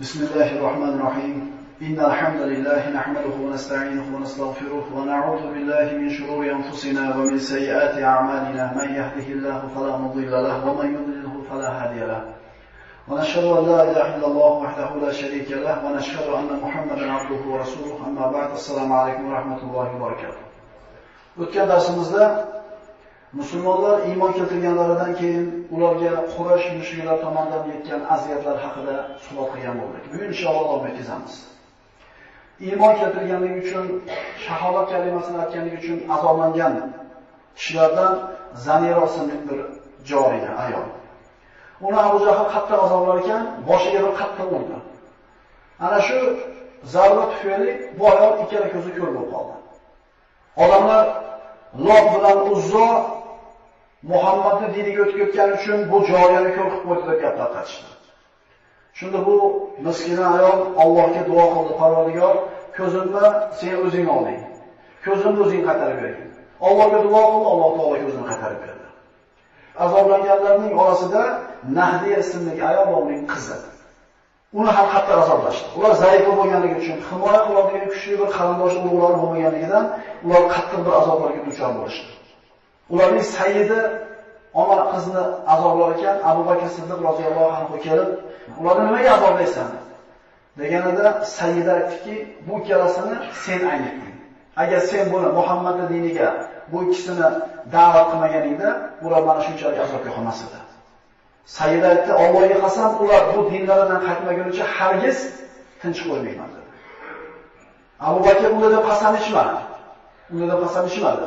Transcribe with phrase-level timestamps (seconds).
[0.00, 1.52] بسم الله الرحمن الرحيم.
[1.82, 8.64] إن الحمد لله نحمده ونستعينه ونستغفره ونعوذ بالله من شرور أنفسنا ومن سيئات أعمالنا.
[8.78, 12.22] من يهده الله فلا مضل له ومن يضلله فلا هادي له.
[13.08, 17.98] ونشهد أن لا إله إلا الله وحده لا شريك له ونشهد أن محمدا عبده ورسوله.
[18.06, 20.42] أما بعد السلام عليكم ورحمة الله وبركاته.
[21.42, 22.24] O'tgan darsimizda
[23.32, 30.02] musulmonlar iymon keltirganlaridan keyin ularga Quraysh mushriklar tomonidan yetgan aziyatlar haqida suhbat qilgan bo'ldik.
[30.12, 31.34] Bugun inshaalloh davom etkazamiz.
[32.66, 33.86] Iymon keltirganligi uchun,
[34.46, 36.74] shahodat kalimasini aytganligi uchun azoblangan
[37.58, 38.14] kishilardan
[38.64, 39.58] Zanira ismli bir
[40.10, 40.86] joriya ayol.
[41.86, 44.76] Uni Abu Jahl qattiq azoblar ekan, boshiga bir qattiq urdi.
[45.84, 46.18] Ana shu
[46.94, 49.54] zarba tufayli bu ayol ikkala ko'zi ko'r bo'lib qoldi.
[50.64, 51.04] Odamlar
[51.86, 52.86] Lot bilan Uzzo
[54.02, 57.88] Muhammadni diniga o'tib ketgani uchun bu joriyani ko'r qilib qo'ydi deb gaplar tarqatishdi.
[58.98, 59.36] Shunda bu
[59.86, 62.36] miskina ayol Allohga duo qildi, Parvardigor,
[62.76, 63.26] ko'zimni
[63.60, 64.40] sen o'zing olding.
[65.06, 66.30] Ko'zimni o'zing qaytarib berding.
[66.68, 68.86] Allohga duo qildi, Alloh taolo ko'zini qaytarib berdi.
[69.84, 71.22] Azoblanganlarning orasida
[71.78, 73.00] Nahdiya ismli ayol va
[73.32, 73.58] qizi.
[74.58, 75.68] Uni ham qattiq azoblashdi.
[75.78, 79.84] Ular zaif bo'lganligi uchun, himoya qiladigan kuchli bir qarindosh urug'lari bo'lmaganligidan
[80.26, 82.17] ular qattiq bir azoblarga duchor bo'lishdi.
[82.90, 83.80] Ularning sayyidi
[84.54, 88.10] Omar qizni azoblar ekan, Abu Bakr Siddiq roziyallohu anhu kelib,
[88.60, 89.68] ularni nimaga azoblaysan?
[90.58, 94.14] deganida sayyida aytdiki, bu ikkalasini sen aytding.
[94.56, 96.28] Agar sen buni Muhammad diniga
[96.72, 97.28] bu ikkisini
[97.72, 98.68] da'vat qilmaganingda,
[99.04, 100.58] ular mana shunchalik azobga qolmas edi.
[101.58, 105.18] Sayyida aytdi, Allohga qasam, ular bu dinlaridan qaytmagunicha hargiz
[105.80, 106.70] tinch qo'ymayman dedi.
[108.08, 109.56] Abu Bakr unda deb qasam ichmadi.
[110.32, 111.26] Unda deb qasam ichmadi.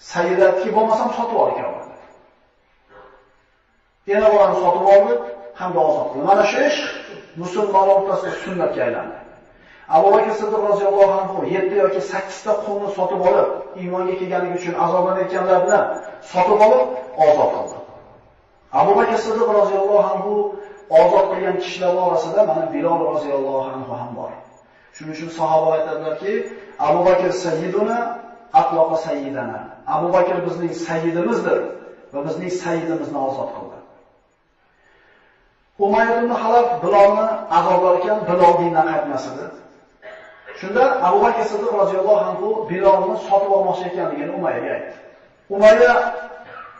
[0.00, 1.80] Sayyida bo'lmasam sotib ol ekan.
[4.06, 5.12] Yana bolani sotib oldi
[5.60, 6.24] hamda ozod qildi.
[6.30, 6.78] Mana shu ish
[7.42, 9.16] musulmonlar o'rtasida sunnatga aylandi.
[9.96, 13.48] Abu Bakr Siddiq roziyallohu anhu 7 yoki 8 ta qulni sotib olib,
[13.80, 15.78] iymonga kelganligi uchun azoblanayotganlarni
[16.32, 16.82] sotib olib
[17.26, 17.76] ozod qildi.
[18.80, 20.32] Abu Bakr Siddiq roziyallohu anhu
[21.00, 24.32] ozod qilgan kishilar orasida mana Bilol roziyallohu anhu ham bor.
[24.94, 26.32] Shuning uchun sahoba aytadilarki,
[26.88, 27.98] Abu Bakr sayyiduna
[28.60, 29.60] atloqa sayyidana.
[29.94, 31.58] Abu Bakr bizning sayyidimizdir
[32.12, 33.78] va bizning sayyidimizni ozod qildi.
[35.86, 37.26] Umayyad ibn Halaf Bilolni
[37.58, 39.46] azoblar ekan, Bilol dindan qaytmas edi.
[40.60, 44.94] Shunda Abu Bakr Siddiq roziyallohu anhu Bilolni sotib olmoqchi ekanligini Umayyaga aytdi.
[45.54, 45.92] Umayya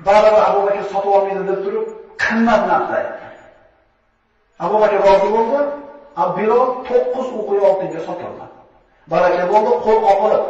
[0.07, 1.87] baribir Abu Bakr sotib olmaydi deb turib,
[2.23, 3.27] qimmat narxda aytdi.
[4.65, 5.61] Abu Bakr rozi bo'ldi,
[6.37, 8.47] Bilol 9 o'qiy oltinga sotildi.
[9.13, 10.43] Baraka bo'ldi, qo'l qoqilib,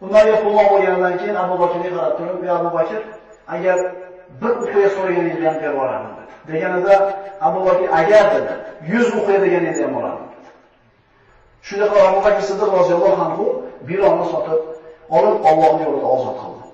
[0.00, 3.00] Umayya qulon bo'lgandan keyin Abu Bakrga qarab turib, "Ey Abu Bakr,
[3.54, 3.78] agar
[4.40, 6.32] bir uqiya so'raganingizda ham berib yuboraman." dedi.
[6.48, 6.94] Deganida
[7.48, 8.52] Abu Bakr agar dedi,
[8.92, 10.28] 100 uqiya deganingizni ham olaman.
[11.66, 13.46] Shunda Abu Bakr Siddiq roziyallohu anhu
[13.88, 14.60] Bilolni sotib
[15.16, 16.64] olib Allohning yo'lida ozod qildi.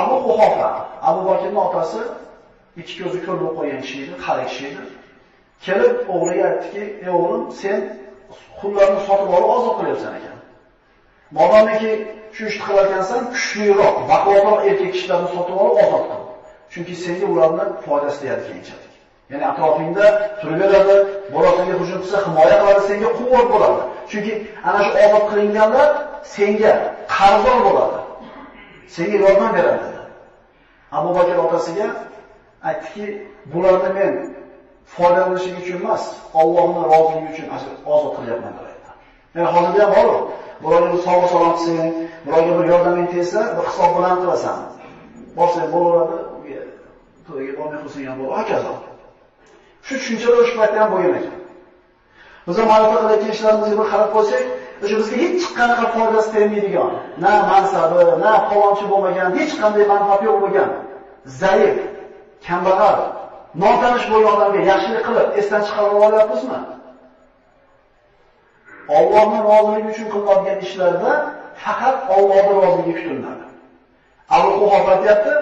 [0.00, 0.70] Abu Quhofa,
[1.08, 2.00] Abu Bakrning otasi
[2.80, 4.84] ikki ko'zi ko'r bo'lib qolgan kishi edi, qari kishi edi.
[5.66, 7.78] Kelib o'g'liga aytdiki, "Ey o'g'lim, sen
[8.60, 10.35] qullarni sotib olib ozod qilyapsan ekan.
[11.32, 16.20] Modomiki shu ishni qilar ekansan, kuchliroq, baquvvatroq erkak kishilarni sotib olib ozod qil.
[16.72, 18.92] Chunki senga ularni foydasi tegadi keyinchalik.
[19.30, 20.06] Ya'ni atrofingda
[20.40, 20.96] turib beradi,
[21.34, 23.82] bolasingga hujum qilsa himoya qiladi, senga quvvat bo'ladi.
[24.10, 24.32] Chunki
[24.68, 25.88] ana shu ozod qilinganlar
[26.36, 26.72] senga
[27.16, 27.98] qarzdor bo'ladi.
[28.94, 29.86] Senga yordam beradi.
[30.98, 31.86] Abu Bakr otasiga
[32.68, 33.04] aytdiki,
[33.52, 34.12] bularni men
[34.94, 36.02] foydalanishim uchun emas,
[36.40, 37.46] Allohning roziligi uchun
[37.94, 38.66] ozod qilyapman deb.
[39.34, 40.08] Ya'ni hozirda ham bor.
[40.62, 41.92] Birovga sog' sovg'a salom qilsang,
[42.26, 44.58] birovga bir yordaming tegsa, bir hisob bilan qilasan.
[45.38, 46.16] Borsang bo'laveradi,
[47.26, 48.72] to'yga bormay qo'ysang ham bo'ladi, hokazo.
[49.86, 51.36] Shu tushunchalar o'sha paytda ham bo'lgan ekan.
[52.46, 54.44] Biz ma'rifa qilayotgan ishlarimizga bir qarab qo'ysak,
[54.84, 56.90] o'sha bizga hech qanaqa foydasi tegmaydigan,
[57.24, 60.70] na mansabi, na palonchi bo'lmagan, hech qanday manfaati yo'q bo'lgan,
[61.40, 61.76] zaif,
[62.46, 62.98] kambag'al,
[63.62, 66.58] notanish bo'lgan odamga yaxshilik qilib esdan chiqarib olyapmizmi?
[68.98, 71.12] Allohning roziligi uchun qilinadigan ishlarda
[71.64, 73.46] faqat Allohning roziligi kutiladi.
[74.36, 75.32] Abu Quhofa aytdi,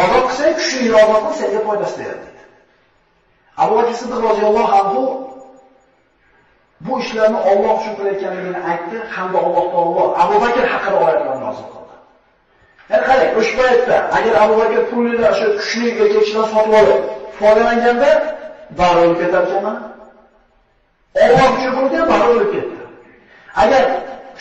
[0.00, 2.42] ozod qilsang, kuchli ozod qil, senga foydasi tegadi dedi.
[3.62, 5.02] Abu Bakr Siddiq roziyallohu anhu
[6.86, 11.96] bu ishlarni Alloh uchun qilayotganligini aytdi hamda Alloh taolo Abu Bakr haqida oyatlar nozil qildi.
[12.90, 17.00] Ya'ni qarang, o'sha paytda agar Abu Bakr pulni o'sha kuchli erkakchilar sotib olib,
[17.38, 18.10] foydalanganda
[18.80, 19.76] bari ketar ekan
[21.18, 22.76] Alloh uchun bo'lgan bari o'lib ketdi.
[23.62, 23.82] Agar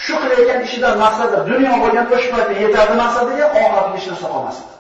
[0.04, 4.72] shu qilayotgan ishidan maqsadi dunyo bo'lgan o'sha paytda yetarli maqsadiga oxiratga hech narsa qolmasdi.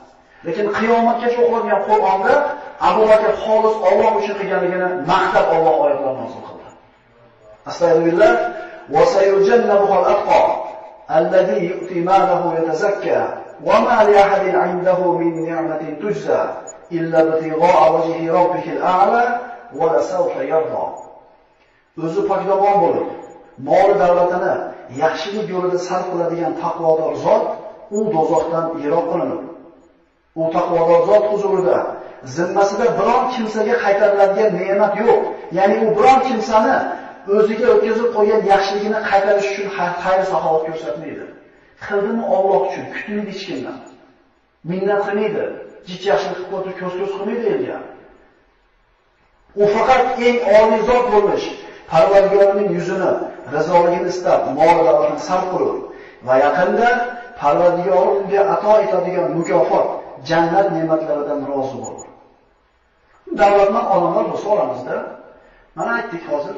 [0.47, 2.33] Lekin qiyomatgacha o'qiladigan Qur'onda
[2.89, 6.67] Abu Bakr xolis Alloh uchun qilganligini maqtab Alloh oyatlar nozil qildi.
[7.69, 8.33] Astagfirullah
[8.93, 10.41] va sayujannabuha al-atqa
[11.17, 13.17] alladhi yu'ti malahu yatazakka
[13.67, 16.39] wa ma li ahadin 'indahu min ni'matin tujza
[16.97, 19.23] illa ibtigha'a wajhi rabbihil a'la
[19.79, 21.08] wa la sawfa yarda.
[22.05, 23.07] O'zi pokdobon bo'lib,
[23.69, 24.53] mol davlatini
[25.03, 27.45] yaxshilik yo'lida sarf qiladigan taqvodor zot
[27.97, 29.41] u dozoqdan yiroq qilinib,
[30.41, 31.77] u taqvodor zot huzurida
[32.35, 35.21] zimmasida biron kimsaga qaytariladigan ne'mat yo'q.
[35.57, 36.75] Ya'ni u biron kimsani
[37.37, 39.67] o'ziga o'tkazib qo'ygan yaxshiligini qaytarish uchun
[40.03, 41.25] xayr saxovat ko'rsatmaydi.
[41.85, 43.77] Qildimi Alloh uchun, kutmaydi hech kimdan.
[44.71, 45.45] Minnat qilmaydi,
[45.89, 47.77] jich yaxshilik qilib ko'z-ko'z qilmaydi elga.
[49.61, 51.47] U faqat eng oliy zot bo'lish,
[51.91, 53.11] Parvardigorining yuzini,
[53.53, 55.77] rizoligini istab, mol davlatini sarf qilib
[56.27, 56.89] va yaqinda
[57.41, 59.87] Parvardigori unga ato etadigan mukofot,
[60.29, 62.07] jannat ne'matlaridan rozi bo'lur.
[63.41, 64.95] Davlatdan odamlar bo'lsa oramizda.
[65.77, 66.55] Mana aytdik hozir,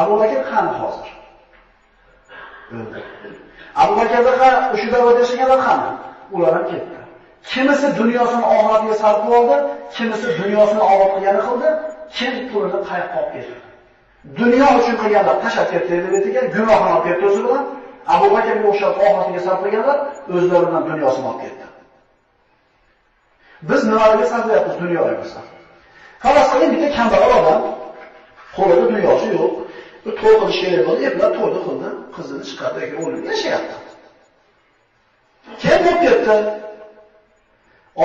[0.00, 1.08] Abu Bakr qani hozir?
[2.72, 2.98] O'ldi.
[3.82, 4.30] Abu Bakrda
[4.74, 5.88] o'sha davrda yashaganlar qani?
[6.34, 6.98] Ular ham ketdi.
[7.52, 9.56] Kimisi dunyosini oxiratiga sarf qildi,
[9.96, 11.68] kimisi dunyosini obod qilgani qildi,
[12.16, 13.73] kim pulini qayoqqa olib ketdi.
[14.24, 17.64] Dunyo uchun qilganlar tashlab ketdi betiga, gunohini olib ketdi o'zi bilan.
[18.14, 19.98] Abu Bakrga o'xshab oxiratiga sarflaganlar
[20.36, 21.64] o'zlari bilan dunyosini olib ketdi.
[23.68, 25.40] Biz nimalarga sarflayapmiz dunyoyimizda?
[26.22, 27.60] Faras qiling bitta kambag'al odam,
[28.56, 29.52] qo'lida dunyosi yo'q,
[30.08, 33.76] u to'y qilish kerak bo'ldi, eplab to'yni qildi, qizini chiqardi, o'lib yashayapti.
[35.62, 36.36] Kim deb ketdi?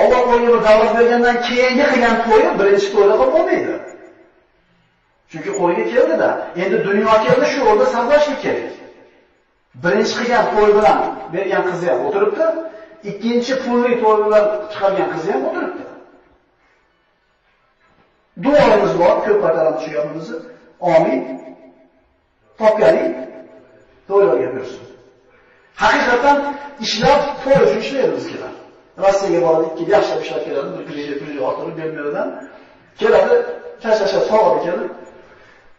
[0.00, 3.74] Alloh unga bir davlat bergandan keyingi qilgan to'yi birinchi to'yda qilib bo'lmaydi.
[5.30, 6.28] Chunki qo'liga keldida,
[6.62, 8.72] endi dunyo keldi, shu o'rda sarflashlik kerak.
[9.82, 10.98] Birinchi qilgan to'y bilan
[11.34, 12.46] bergan qizi ham o'tiribdi,
[13.10, 15.84] ikkinchi pulli to'y bilan chiqargan qizi ham o'tiribdi.
[18.44, 20.38] Duoyimiz bor, ko'p qaytaramiz shu gapimizni.
[20.94, 21.20] Amin.
[22.60, 23.10] Topganing
[24.08, 24.84] to'ylarga bersin.
[25.82, 26.38] Haqiqatan
[26.84, 28.52] ishlab to'y uchun ishlaymiz kelar.
[29.04, 32.28] Rossiyaga boradi, ikki yaxshi ishlab keladi, bir kunga pulga orttirib bermaydigan.
[33.00, 33.36] Keladi,
[33.82, 34.90] chashasha sog'ib kelib,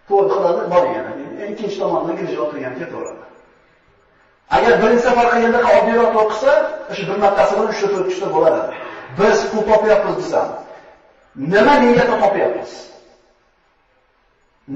[0.07, 0.61] to'y qiladi,
[0.97, 1.11] yana
[1.51, 3.23] Ikkinchi tomondan kirishib o'tirgan ketaveradi.
[4.55, 6.51] Agar birinchi safar qilganda oddiyroq o'qisa
[6.91, 8.61] o'sha bir martasi bilan 3 to'rt bo'ladi.
[9.19, 10.31] Biz pul topyapmiz biz.
[11.53, 12.71] Nima niyatda topyapmiz?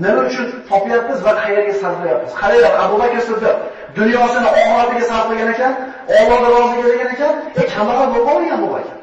[0.04, 2.31] Nima uchun topyapmiz va qayerga sarflayapmiz?
[2.42, 3.56] Qaranglar, Abu Bakr Siddiq
[3.98, 5.74] dunyosini oxiratiga sarflagan ekan,
[6.19, 8.95] Allohga rozi bo'lgan ekan, e kambag'al bo'lib qolmagan bu Bakr.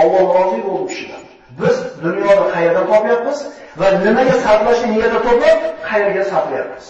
[0.00, 1.22] olloh rozi bo'ldi kishidan.
[1.50, 3.38] Biz dunyoni qayerdan topyapmiz
[3.80, 5.58] va nimaga sarflashni niyatda to'plab,
[5.88, 6.86] qayerga sarflayapmiz?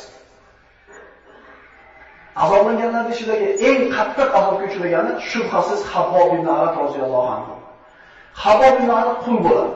[2.45, 7.55] Azoblanganlar ichidagi eng qattiq azobga uchragani shubhasiz Habbob ibn Arab roziyallohu anhu.
[8.43, 9.75] Habbob ibn Arab qul bo'ladi.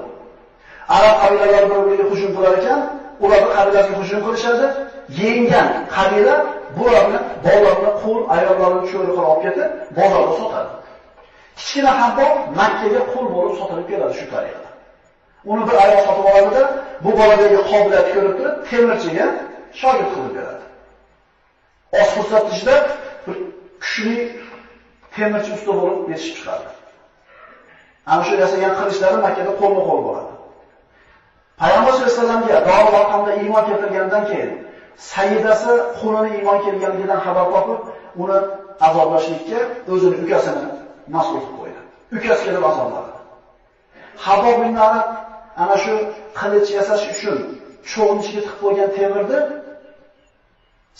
[0.97, 2.81] Arab qabilalari bir-biriga hujum qilar ekan,
[3.25, 4.67] ularni qabilasiga hujum qilishadi.
[5.21, 6.35] Yenggan qabila
[6.77, 9.69] bularni bolalarni qul, ayollarini cho'ri qilib olib ketib,
[9.99, 10.71] bozorga sotadi.
[11.59, 14.70] Kichkina Habbob Makkaga qul bo'lib sotilib keladi shu tariqa.
[15.45, 16.63] Uni bir ayol sotib oladida,
[17.05, 19.27] bu boladagi qobiliyatni ko'rib turib, temirchiga
[19.81, 20.65] shogird qilib beradi.
[22.01, 22.75] Oz fursat ichida
[23.27, 23.37] bir
[23.83, 24.17] kuchli
[25.17, 26.67] temirchi usta bo'lib yetishib chiqadi.
[28.11, 30.33] Ana shu yasagan qilichlari Makkada qo'lma-qo'l bo'ladi.
[31.61, 34.51] Payg'ambar sollallohu alayhi vasallamga Dori vaqamda iymon keltirgandan keyin
[35.15, 37.81] Sayyidasi qo'lini iymon kelganligidan xabar topib,
[38.23, 38.39] uni
[38.89, 39.61] azoblashlikka
[39.93, 40.67] o'zini ukasini
[41.15, 41.81] mas'ul qilib qo'ydi.
[42.17, 43.20] Ukasi kelib azobladi.
[44.25, 45.09] Havo bin Arab
[45.63, 45.95] ana shu
[46.41, 47.37] qilich yasash uchun
[47.91, 49.41] cho'g'ni ichiga tiqib qo'ygan temirni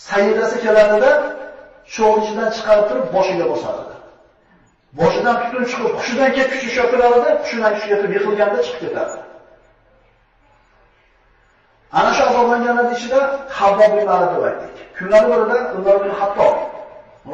[0.09, 1.11] Sayyidasi keladida
[1.95, 3.83] cho'g'ni ichidan chiqarib turib boshiga bosadi.
[4.99, 9.17] Boshidan tutun chiqib, hushidan kelib kuchi turadida, hushidan kuchi yetib yiqilganda chiqib ketadi.
[11.99, 13.19] Ana shu azoblanganlar ichida
[13.57, 14.75] Habbob ibn Arab deb aytdik.
[14.97, 16.55] Kunlar birida Umar ibn Hattob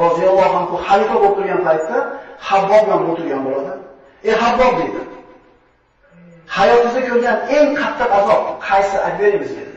[0.02, 1.98] roziyallohu anhu xalifa bo'lib turgan paytda
[2.48, 3.74] Habbob bilan o'tirgan bo'ladi.
[4.30, 5.02] "Ey Habbob" deydi.
[6.56, 9.76] Hayotingizda ko'rgan eng qattiq azob qaysi aytberingiz dedi.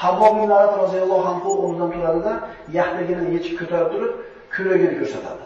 [0.00, 2.32] Habbob ibn Arab roziyallohu anhu o'rnidan turadida,
[2.78, 4.12] yaxligini yechib ko'tarib turib,
[4.54, 5.44] kuragini ko'rsatadi.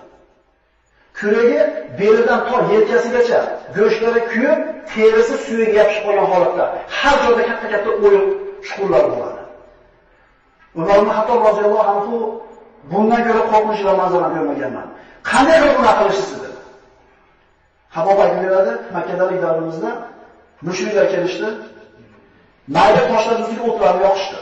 [1.18, 1.60] Kuragi
[1.98, 3.40] belidan to yelkasigacha
[3.76, 4.58] go'shtlari kuyib,
[4.92, 6.64] terisi suyaga yopishib qolgan holatda
[6.98, 8.24] har joyda katta-katta o'yiq
[8.66, 9.42] chuqurlar bo'ladi.
[10.80, 12.14] Umar ibn Hattob roziyallohu anhu
[12.90, 14.86] bundan ko'ra qo'rqinchli manzarani ko'rmaganman.
[15.30, 16.47] Qanday qilib buni qilishsiz.
[17.96, 19.90] Habob aytadi, Makkadalik davrimizda
[20.66, 21.48] mushriklar kelishdi.
[22.76, 24.38] Mayda toshlar ustiga o'tlarni yoqishdi.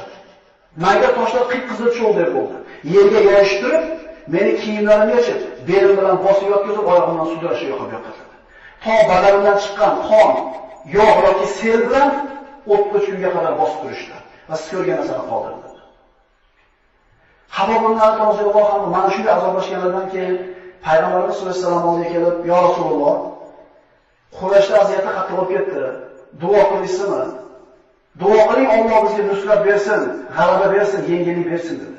[0.85, 2.57] Mayda toshlar qip-qizil cho'ldir bo'ldi.
[2.95, 3.85] Yerga yoyishtirib,
[4.35, 5.39] meni kiyimlarimni yechib,
[5.69, 8.21] belim bilan bosib yotqizib, oyog'imdan sudrashga yoqib yoqadi.
[8.85, 10.31] To badanimdan chiqqan qon
[10.97, 12.11] yog' yoki sel bilan
[12.67, 14.17] 30 kunga qadar bosib turishdi
[14.49, 15.69] va siz ko'rgan narsani qoldirdi.
[17.57, 17.99] Habob ibn
[18.29, 20.37] roziyallohu anhu mana shunday azoblashganlardan keyin
[20.87, 23.15] payg'ambarimiz sollallohu alayhi vasallam oldiga kelib, "Ya Rasululloh,
[24.39, 25.81] Qurayshda aziyati qattiq bo'lib ketdi.
[26.43, 27.25] Duo qilishsizmi?
[28.21, 30.01] Duo qiling, Alloh bizga nusrat bersin,
[30.37, 31.99] g'alaba bersin, yengillik bersin" dedi.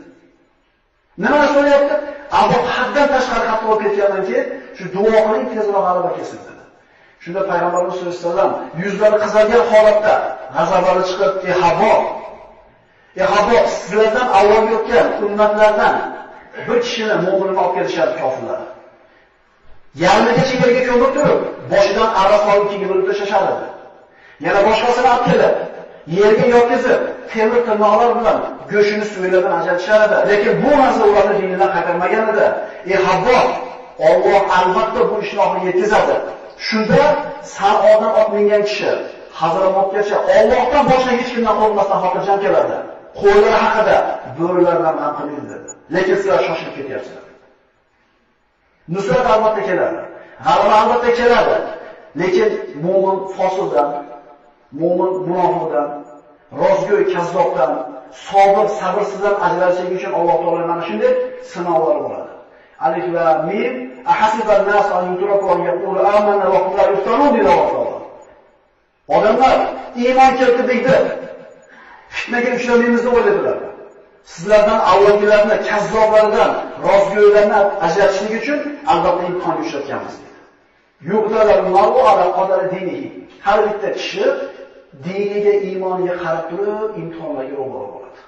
[1.24, 1.96] Nima so'rayapti?
[2.41, 4.46] Abu haddan tashqari qattiq bo'lib ketgandan keyin
[4.77, 6.63] shu duo qiling, tezroq g'alaba kelsin dedi.
[7.24, 8.51] Shunda payg'ambarimiz sollallohu alayhi vasallam
[8.84, 10.15] yuzlari qizargan holatda
[10.56, 11.94] g'azablari chiqib, "Ey Habo,
[13.17, 15.96] Ehabo sizlardan avval o'tgan ummatlardan
[16.67, 18.62] bir kishini mo'minni olib kelishadi kofirlar.
[20.03, 21.39] Yarmiga chegaraga ko'mib turib,
[21.71, 23.53] boshidan araq olib kiyib tashlashadi.
[24.45, 25.53] Yana boshqasini olib kelib,
[26.19, 27.01] yerga yotqizib,
[27.31, 28.37] temir tirnoqlar bilan
[28.71, 30.15] go'shini suvlardan ajratishadi.
[30.29, 32.45] Lekin bu narsa ularni dinidan qaytarmagan edi.
[32.91, 33.37] Ey Habbo,
[34.09, 36.15] Alloh albatta bu ishni oxiriga yetkazadi.
[36.67, 37.03] Shunda
[37.55, 38.91] sanodan ot mingan kishi
[39.39, 42.77] Hazramotgacha Allohdan boshqa hech kimdan qo'rqmasdan xotirjam keladi.
[43.21, 43.97] qo'ylar haqida
[44.37, 45.69] bo'rilardan ham qilindi dedi.
[45.95, 47.26] Lekin sizlar shoshib ketyapsizlar.
[48.94, 50.01] Nusrat albatta keladi.
[50.46, 51.58] G'alaba albatta keladi.
[52.20, 52.50] Lekin
[52.86, 53.89] mu'min fosildan,
[54.82, 55.88] mu'min munofiqdan,
[56.62, 57.72] rozgo'y kazzobdan,
[58.27, 61.13] sobir sabrsizdan ajralishligi uchun Alloh taolo mana shunday
[61.51, 62.32] sinovlar bo'ladi.
[62.86, 63.74] Alif va mim
[64.13, 67.51] ahasiban nas an yutraku an yaqulu amanna wa qad yuftanun dedi
[69.15, 69.58] Odamlar
[70.03, 71.06] iymon keltirdik deb
[72.15, 73.58] fitnaga uchramaymiz deb o'yladilar.
[74.34, 76.51] Sizlardan avvalgilarni kazzoblardan,
[76.88, 78.60] rozgo'ylarni ajratishlik uchun
[78.91, 80.38] albatta imtihon uchratganmiz dedi.
[82.12, 83.07] Ala qadari dinihi.
[83.46, 84.25] Har bitta kishi
[85.05, 88.19] diniga, iymoniga qarab turib imtihonlarga ro'baro bo'ladi.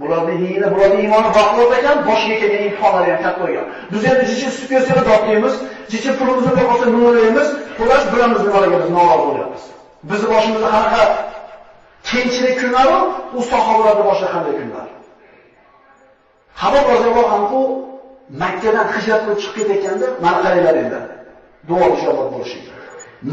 [0.00, 3.66] Bularning dinida, bularning iymoni vaqtlar ekan, boshiga kelgan imtihonlar ham katta bo'lgan.
[3.92, 5.54] Biz endi jichi sut bersalar dodlaymiz,
[5.92, 9.62] jichi pulimizni yo'qolsa nimalaymiz, xullas bilamiz nimalarga biz norozi bo'lyapmiz.
[10.10, 11.02] Bizni boshimizda qanaqa
[12.08, 12.98] keyinchilik kunlaru,
[13.38, 14.86] u sahobalarda boshqa qanday kunlar.
[16.54, 17.58] Habob roziyallohu anhu
[18.42, 20.50] Makkadan hijrat qilib chiqib ketayotganda mana
[20.82, 20.98] endi.
[21.68, 22.58] Duo ijobat bo'lishi.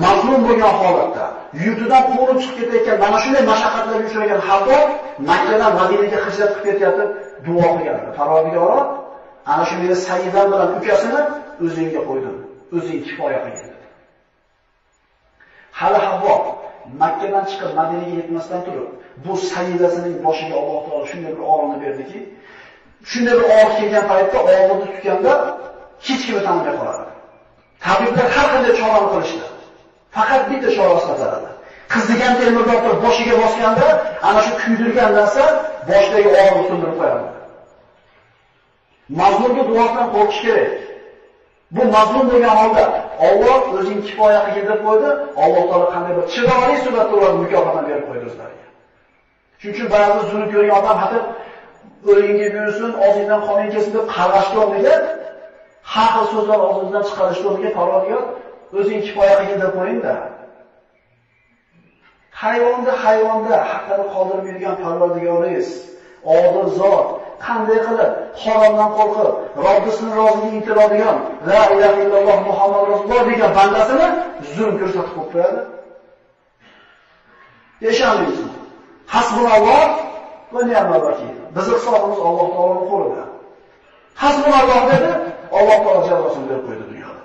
[0.04, 1.26] Mazlum bo'lgan holatda,
[1.64, 4.88] yurtidan qo'rib chiqib ketayotgan mana shunday mashaqqatlarga uchragan Habob
[5.30, 7.10] Makkadan Madinaga hijrat qilib ketayotib
[7.46, 7.98] duo qilgan.
[8.18, 8.80] Parvardigoro,
[9.52, 11.22] ana shu meni Sayyidan bilan ukasini
[11.66, 12.36] o'zingga qo'ydim.
[12.78, 13.74] O'zing kifoya qilgin.
[15.80, 16.44] Hali Habob
[17.02, 18.90] Makkadan chiqib Madinaga yetmasdan turib,
[19.24, 22.20] bu sayyidasining boshiga Alloh taolo shunday bir og'riqni berdiki,
[23.12, 25.34] shunday bir og'riq kelgan paytda og'riqni tutganda
[26.08, 27.04] hech kimni tanimay qoladi.
[27.86, 29.46] Tabiblar har qanday chorani qilishdi.
[30.16, 31.50] Faqat bitta chorasi bajaradi.
[31.94, 32.64] Qizigan temir
[33.06, 33.88] boshiga bosganda,
[34.30, 35.44] ana shu kuydirgan narsa
[35.90, 37.26] boshdagi og'riqni sindirib qo'yadi.
[39.20, 40.72] Mazlumga duodan qo'rqish kerak.
[41.76, 42.84] Bu mazlum bo'lgan holda
[43.28, 45.10] Alloh o'zing kifoya qilgin deb qo'ydi.
[45.44, 48.66] Alloh taolo qanday bir chiroyli suratda ularga mukofotni berib qo'ydi o'zlariga.
[49.60, 51.20] Shuning uchun ba'zi zulm ko'rgan odam hatto
[52.08, 54.96] o'lingga buyursin, og'zingdan qoning kelsin deb qarg'ashga o'rniga
[55.94, 58.24] har xil so'zlar og'zimizdan chiqarishga o'rniga Parvardigor
[58.80, 60.14] o'zing kifoya qilgin deb qo'ying-da.
[62.42, 65.70] Hayvonda hayvonda haqqini qoldirmaydigan Parvardigoringiz,
[66.36, 67.08] odil zot,
[67.48, 68.12] qanday qilib
[68.44, 69.30] haromdan qo'rqib,
[69.66, 71.18] Robbisini roziligiga intiladigan
[71.50, 74.08] la ilaha illalloh Muhammad rasululloh degan bandasini
[74.54, 75.62] zulm ko'rsatib qo'yib qo'yadi.
[77.88, 78.50] Yashamaysiz.
[79.14, 79.84] Hasbunalloh
[80.54, 81.34] va ni'mal vakil.
[81.56, 83.24] Bizning hisobimiz Alloh taoloning qo'lida.
[84.22, 85.12] Hasbunalloh dedi,
[85.58, 87.22] Alloh taolo jazosini berib qo'ydi dunyoda.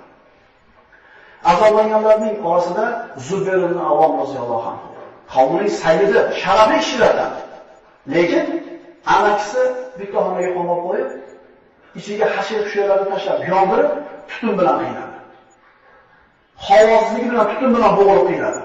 [1.51, 2.85] Azoblanganlarning orasida
[3.27, 4.87] Zubayr ibn Avvom roziyallohu anhu
[5.33, 7.31] qavmining sayyidi, sharafli kishilardan.
[8.13, 8.45] Lekin
[9.15, 9.61] amakisi
[9.99, 11.09] bitta xonaga qamab qo'yib,
[11.99, 13.91] ichiga hashir xushyalarni tashlab, yondirib,
[14.29, 15.15] tutun bilan qiynadi.
[16.67, 18.61] Havosizligi bilan tutun bilan bo'g'ilib qiynadi.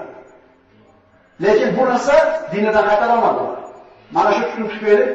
[1.43, 2.15] Lekin bu narsa
[2.51, 3.60] dinidan qaytarolmadi ular.
[4.11, 5.05] Mana shu tutun tufayli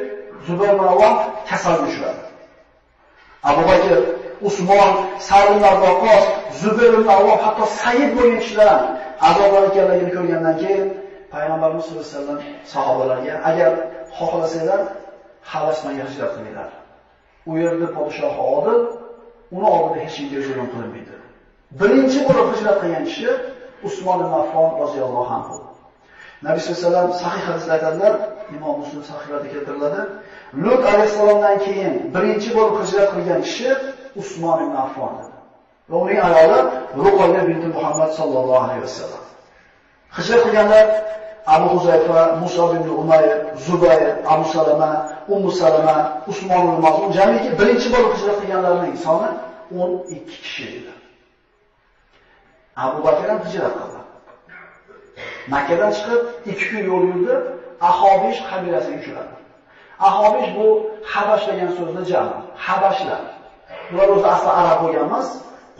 [0.46, 1.16] Zubayr ibn Avvam
[1.48, 2.22] kasalga uchradi.
[3.42, 3.92] Abu Bakr,
[4.48, 6.24] Usmon, Sa'd ibn Waqqas,
[6.60, 8.82] Zubayr ibn Avvam hatto Sayyid bo'lgan kishilar ham
[9.28, 10.86] azoblanganligini ko'rgandan keyin
[11.32, 12.40] payg'ambarimiz sollallohu alayhi vasallam
[12.72, 13.72] sahobalarga agar
[14.18, 14.80] xohlasanglar
[15.52, 16.70] Havasmanga hijrat qilinglar.
[17.50, 18.78] U yerda podshoh odil,
[19.56, 21.14] uni oldida hech kimga zulm qilinmaydi.
[21.80, 23.30] Birinchi bo'lib hijrat qilgan kishi
[23.88, 25.56] Usmon ibn Affon roziyallohu anhu.
[26.42, 28.14] Nabiy sollallohu alayhi vasallam sahih hadisda aytadilar,
[28.56, 30.00] Imom Muslim sahihlarda keltiriladi.
[30.64, 33.70] Lut alayhisalomdan keyin birinchi bo'lib hijrat qilgan kishi
[34.20, 35.36] Usmon ibn Affon edi.
[35.90, 36.60] Va uning ayoli
[37.04, 39.22] ruqoya binti Muhammad sallallohu alayhi vasallam.
[40.16, 40.86] Hijrat qilganlar
[41.54, 44.90] Abu Huzayfa, Musa ibn Umayr, Zubayr, Abu Salama,
[45.34, 45.96] Ummu Salama,
[46.30, 49.30] Usmon ibn Mazun jamiki birinchi bo'lib hijrat qilganlarning soni
[49.70, 50.92] 12 kishi edi.
[52.84, 54.05] Abu Bakr ham hijrat qildi.
[55.54, 57.34] Makkadan chiqib 2 kun yo'l yurdi,
[57.90, 59.34] Ahobish qabilasiga uchradi.
[60.08, 60.66] Ahobish bu
[61.12, 62.36] Habash degan so'zni jami.
[62.66, 63.22] Habashlar.
[63.90, 65.28] Bular o'zi asli arab bo'lgan emas,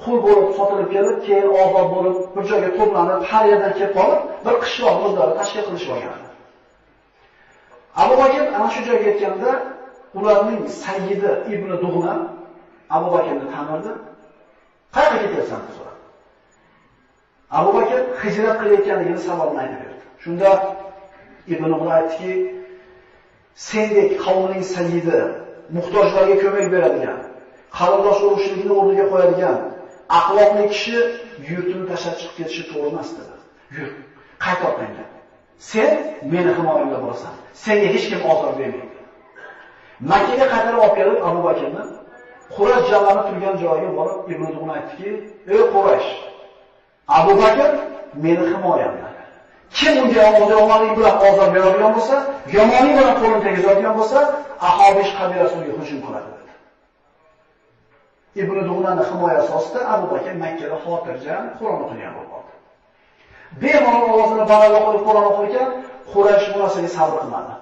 [0.03, 4.55] qul bo'lib sotilib kelib, keyin ozod bo'lib, bir joyga to'planib, har yerdan kelib qolib, bir
[4.65, 6.21] qishloq o'zlari tashkil qilishib olgan.
[8.03, 9.51] Abu Bakr ana shu joyga yetganda
[10.19, 12.15] ularning sayyidi Ibn Dug'na
[12.97, 13.93] Abu Bakrni tanirdi.
[14.95, 15.61] Qayerga ketyapsan.
[17.51, 20.03] Abu Bakr hijrat qilayotganligini sababini aytib berdi.
[20.23, 20.51] Shunda
[21.49, 22.33] Ibn Dug'na aytdiki,
[23.69, 25.19] sendek qavmning sayyidi,
[25.77, 27.19] muhtojlarga ko'mak beradigan,
[27.79, 29.57] qarindosh urug'chilikni o'rniga qo'yadigan
[30.19, 30.97] axloqli kishi
[31.51, 33.35] yurtini tashlab chiqib ketishi to'g'ri emas dedi.
[33.77, 33.89] Yur,
[34.45, 35.05] qayt orqangga.
[35.71, 35.91] Sen
[36.33, 37.33] meni himoyamda bo'lasan.
[37.65, 38.97] Senga hech kim ozor bermaydi.
[40.13, 41.83] Makkaga qaytarib olib kelib Abu Bakrni
[42.57, 45.11] Quraysh jamlari turgan joyiga borib Ibn Zug'un aytdiki,
[45.55, 46.11] "Ey Quraysh,
[47.09, 47.71] Abu Bakr
[48.15, 49.09] meni himoyamda.
[49.71, 52.17] Kim unga yomonlik bilan ozor beradigan bo'lsa,
[52.57, 54.19] yomonlik bilan qo'lini tegizadigan bo'lsa,
[54.69, 56.31] Ahobish qabilasi unga hujum qiladi."
[58.43, 62.53] Ibn Dug'nani himoya asosida Abu Bakr Makka da xotirjam Qur'on o'qigan bo'lib qoldi.
[63.63, 65.69] Bemalol ovozini balandroq qilib Qur'on o'qigan
[66.13, 67.55] Quraysh bu narsaga sabr qilmadi.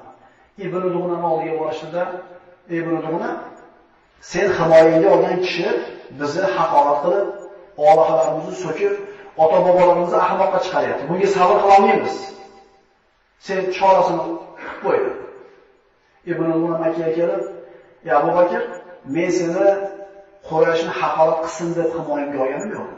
[0.66, 2.02] Ibn Dug'nani oldiga borishda
[2.78, 3.30] Ibn Dug'na
[4.30, 5.68] sen himoyangga olgan kishi
[6.20, 7.28] bizni haqorat qilib,
[7.88, 8.92] olihalarimizni so'kib,
[9.42, 11.04] ota-bobolarimizni ahmoqqa chiqaryapti.
[11.08, 12.16] Bunga sabr qila olmaymiz.
[13.46, 15.10] Sen chorasini qilib qo'ydi.
[16.32, 16.88] Ibn Dug'na
[17.18, 17.42] kelib,
[18.06, 18.62] "Ya Abu Bakr,
[19.14, 19.66] men seni
[20.48, 22.88] Qurayshni haqorat qilsin deb himoyamga olganim yo'q.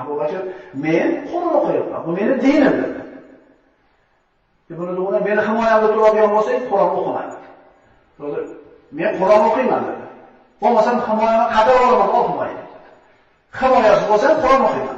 [0.00, 0.40] Abu Bakr,
[0.84, 2.00] men Qur'on o'qiyapman.
[2.06, 3.00] Bu meni dinim dedi.
[4.72, 4.86] Ibn
[5.28, 7.40] meni himoyamda turadigan bo'lsang, Qur'on o'qimayman.
[8.20, 8.40] Dedi,
[8.98, 10.04] men Qur'on o'qiyman dedi.
[10.62, 12.66] Bo'lmasam himoyamni qadar olaman, olmayman.
[13.60, 14.97] Himoyasi bo'lsa Qur'on o'qiyman.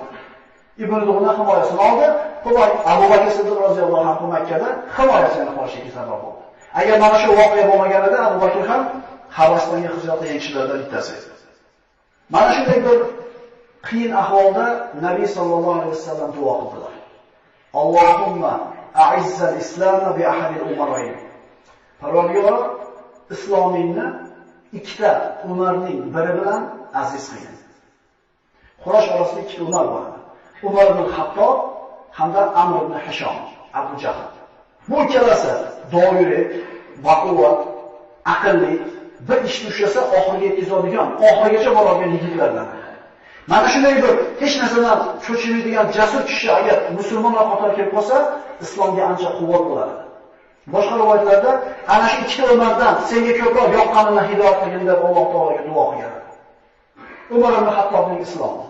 [0.84, 2.06] Ibn Dug'na himoyasini oldi.
[2.44, 6.42] Quvay Abu Bakr Siddiq roziyallohu anhu Makkada himoyasini qolishiga sabab bo'ldi.
[6.80, 8.82] Agar mana shu voqea bo'lmaganida Abu Bakr ham
[9.38, 11.30] Habastonga hijrat qilgan kishilardan bittasi edi.
[12.34, 12.98] Mana shunday bir
[13.88, 14.66] qiyin ahvolda
[15.06, 16.94] Nabiy sallallohu alayhi vasallam duo qildilar.
[17.80, 18.52] Allohumma
[19.04, 21.16] a'izzal islama bi ahadil umarayn.
[22.00, 22.56] Parvardigor
[23.34, 24.06] islomingni
[24.78, 25.10] ikkita
[25.50, 26.62] Umarning biri bilan
[27.02, 27.56] aziz qilgin.
[28.84, 30.19] Quraysh orasida ikkita Umar bor.
[30.62, 31.58] Umar ibn Hattob
[32.12, 33.36] hamda Amr ibn Hisham,
[33.74, 34.28] Abu Jahl.
[34.88, 35.52] Bu ikkalasi
[35.92, 36.50] doyurak,
[37.04, 37.58] baquvvat,
[38.24, 38.72] aqlli,
[39.28, 42.66] bir ishni ushlasa oxiriga yetkazadigan, oxirigacha boradigan yigitlardan.
[43.50, 48.16] Mana shunday bir hech narsadan cho'chimaydigan jasur kishi agar musulmonlar qatoriga kelib qolsa,
[48.64, 49.94] islomga ancha quvvat bo'ladi.
[50.74, 51.52] Boshqa rivoyatlarda
[51.94, 56.14] ana shu ikkita umardan senga ko'proq yoqqanini hidoyat qilgin deb Alloh taologa duo qilgan.
[57.34, 58.64] Umar ibn Hattobning islomi.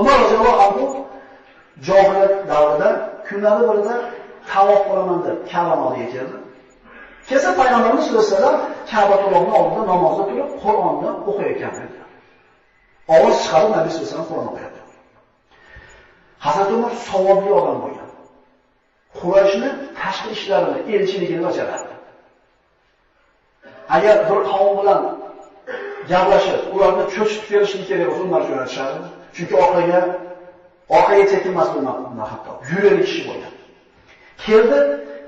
[0.00, 0.84] Umar roziyallohu anhu
[1.86, 2.88] johiliyat davrida
[3.28, 3.94] kunlari birida
[4.50, 6.36] tavof qilaman deb Ka'ba oldiga keldi.
[7.28, 8.58] Kelsa payg'ambarimiz sollallohu alayhi vasallam
[8.90, 11.98] Ka'batullohning oldida namozda turib Qur'onni o'qiyotgan edi.
[13.14, 14.80] Ovoz chiqarib Nabiy sollallohu alayhi vasallam Qur'on o'qiyapti.
[16.44, 18.10] Hazrat Umar savobli odam bo'lgan.
[19.18, 19.68] Qurayshni
[20.00, 21.94] tashqi ishlarini, elchiligini bajarardi.
[23.96, 25.00] Agar bir qavm bilan
[26.10, 29.06] gaplashib, ularni cho'chitib berishlik kerak bo'lsa, ular jo'natishardi.
[29.36, 30.00] Chunki orqaga
[30.96, 32.52] orqaga chekinmas bo'lmadi hatto.
[32.70, 33.54] Yurali kishi bo'lgan.
[34.44, 34.78] Keldi,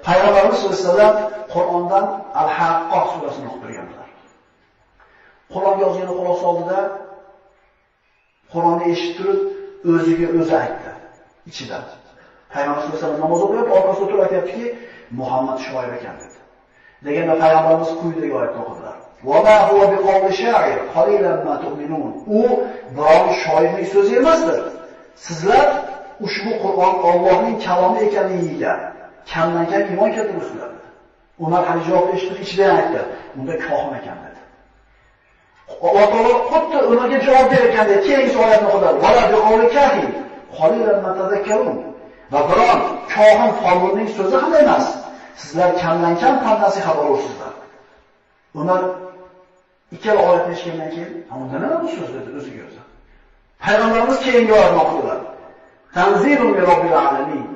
[0.07, 1.17] Payg'ambarimiz sollallohu alayhi vasallam
[1.55, 2.05] Qur'ondan
[2.43, 4.09] Al-Haqqo surasini o'qib turganlar.
[5.53, 6.79] Qur'on yozgani quloq soldida
[8.53, 9.41] Qur'onni eshitib turib
[9.93, 10.93] o'ziga o'zi aytdi
[11.51, 11.85] ichidan.
[12.53, 14.67] Payg'ambar sollallohu alayhi vasallam namoz o'qiyapti, orqasida turib aytyaptiki,
[15.21, 16.39] Muhammad shoir ekan dedi.
[17.07, 18.97] Deganda payg'ambarimiz quyidagi oyatni o'qidilar.
[19.27, 22.41] "Va ma huwa biqawli sha'ir, qalilan ma tu'minun." U
[22.97, 24.61] biron shoirning so'zi emasdir.
[25.27, 25.69] Sizlar
[26.27, 28.73] ushbu Qur'on Allohning kalomi ekanligiga
[29.31, 30.71] kamdan kam iymon keltiribsizlar.
[31.45, 33.01] Umar hali javob eshitib ichidan aytdi.
[33.39, 34.41] Unda kohin ekan dedi.
[35.87, 38.95] Alloh taolo xuddi ularga javob bergandek keyingi oyatni o'qidilar.
[39.05, 40.09] "Vala biqawli kahin,
[40.59, 41.11] qalilan ma.
[42.33, 42.81] Va biron
[43.15, 44.87] kohin folbinning so'zi ham emas.
[45.41, 47.53] Sizlar kamdan kam pand nasihat olasizlar.
[48.55, 48.85] Umar
[49.93, 52.81] ikkala oyatni eshitgandan keyin, "Unda nima bu so'z?" dedi o'ziga o'zi.
[53.65, 55.19] Payg'ambarimiz keyingi oyatni o'qidilar.
[55.95, 57.47] Tanzilun robbil alamin.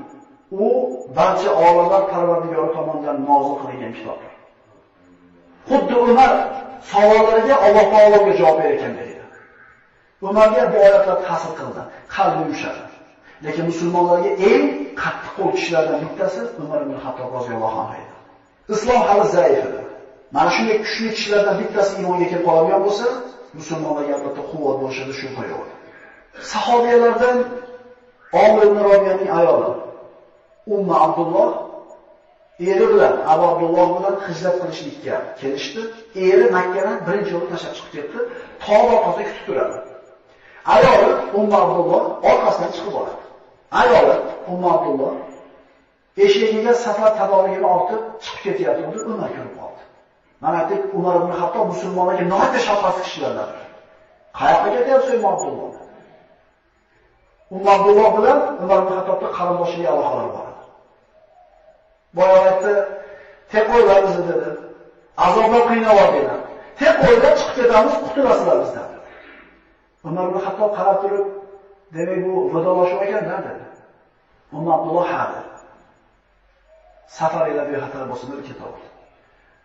[0.65, 0.67] U
[1.17, 4.33] barcha olamlar Parvardigori tomonidan nozil qilingan kitobdir.
[5.69, 6.33] Xuddi Umar
[6.93, 9.25] savollariga Alloh taologa javob berayotgandek edi.
[10.29, 11.83] Umarga bu oyatlar ta'sir qildi,
[12.15, 12.83] qalbi yumshadi.
[13.45, 14.65] Lekin musulmonlarga eng
[15.03, 18.15] qattiq qo'l kishilardan bittasi Umar ibn Hattob roziyallohu anhu edi.
[18.75, 19.81] Islom hali zaif edi.
[20.35, 23.07] Mana shunday kuchli kishilardan bittasi iymonga kelib qoladigan bo'lsa,
[23.59, 25.66] musulmonlarga albatta quvvat bo'lishida shubha yo'q.
[26.53, 27.37] Sahobiyalardan
[28.45, 29.71] Omir ibn Robiyaning ayoli
[30.75, 31.51] Umma Abdulloh
[32.61, 35.81] eri bilan Abu Abdulloh bilan hijrat qilishlikka kelishdi.
[36.29, 38.18] Eri Makkadan birinchi yo'l tashlab chiqib ketdi.
[38.64, 39.77] Tog' orqasida kutib turadi.
[40.75, 43.23] Ayoli Umma Abdulloh orqasidan chiqib oladi.
[43.81, 44.16] Ayoli
[44.53, 45.12] Umma Abdulloh
[46.25, 48.83] eshigiga safar taborligini ortib chiqib ketyapti.
[48.90, 49.83] Uni Umar ko'rib qoldi.
[50.43, 53.49] Mana deb Umar ibn Hattob musulmonlarga nihoyatda shafqatsiz kishilardan.
[54.39, 55.75] Qayoqqa ketyapsiz Umar Abdulloh?
[57.57, 60.47] Umar Abdulloh bilan Umar ibn Hattobning qarindoshiga aloqalari bor.
[60.53, 60.65] edi.
[62.17, 62.75] Boya aytdi,
[63.53, 64.49] tek qo'ylar bizni dedi.
[65.27, 66.23] Azoblar qiynayapti.
[66.81, 68.89] Tek qo'ylar chiqib ketamiz, qutulasizlar bizdan.
[70.09, 71.27] Umar ibn Hattob qarab turib,
[71.95, 73.67] demak bu vidolashuv ekan-da dedi.
[74.57, 75.51] Umar Abdulloh ha dedi.
[77.19, 78.92] Safaringlar bexatar bo'lsin deb ketaverdi.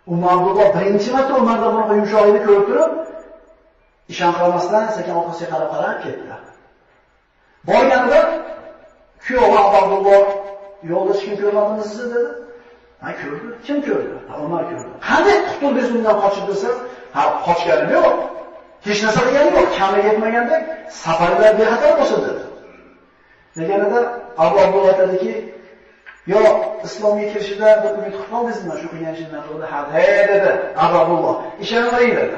[0.08, 2.92] Umar Abdulloh birinchi marta Umarda bunaqa yumshoqlikni ko'rib turib,
[4.14, 6.24] ishon qilmasdan sekin orqasiga qarab qarab ketdi.
[7.70, 8.20] Borganida
[9.24, 10.24] kuyovi Abdulloh
[10.92, 12.30] yo'lda hech kim ko'rmadimi sizni dedi.
[13.04, 13.48] Ha ko'rdi.
[13.66, 14.14] Kim ko'rdi?
[14.46, 14.90] Umar ko'rdi.
[15.10, 16.70] Qanday qutuldingiz undan qochib desa,
[17.16, 18.16] ha qochganim yo'q.
[18.88, 19.68] Hech narsa degani yo'q.
[19.80, 20.56] Kami yetmaganda
[21.04, 22.44] safarlar bexatar bo'lsin dedi.
[23.58, 24.00] Deganida
[24.44, 25.34] Abu Abdulloh aytadiki,
[26.28, 26.40] yo
[26.84, 29.66] islomga kirishida bir umid qilib qoldingizmi shu qilgan ishingdan dedi.
[29.72, 30.52] Ha, he dedi
[30.84, 31.36] Abu Abdulloh.
[31.64, 32.38] Ishonmang dedi.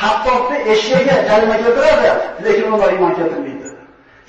[0.00, 2.08] Hattobni eshigiga kalima keltiradi,
[2.44, 3.68] lekin ular iymon keltirmaydi.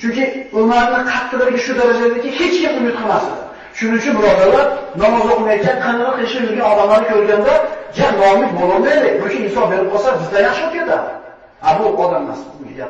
[0.02, 0.24] Chunki
[0.60, 3.44] Umarni qattiqligi shu darajadaki hech kim umid qilmas edi.
[3.78, 4.66] Shuning uchun birodarlar,
[5.04, 7.54] namoz o'qimayotgan, qanday qilishib yurgan odamlarni ko'rganda,
[7.98, 9.08] "Ja, noumid bo'lolmaydi.
[9.22, 11.10] yoki inson berib qolsa, bizdan yaxshi bo'lib ketadi."
[11.68, 12.86] A bu odam emas, bunga.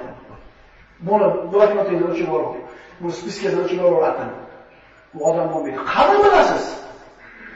[1.08, 2.54] Buni bloknotingizni o'chirib olib,
[3.02, 4.02] bu spiskada o'chirib olib
[5.14, 5.80] Bu odam bo'lmaydi.
[5.94, 6.64] Qani bilasiz?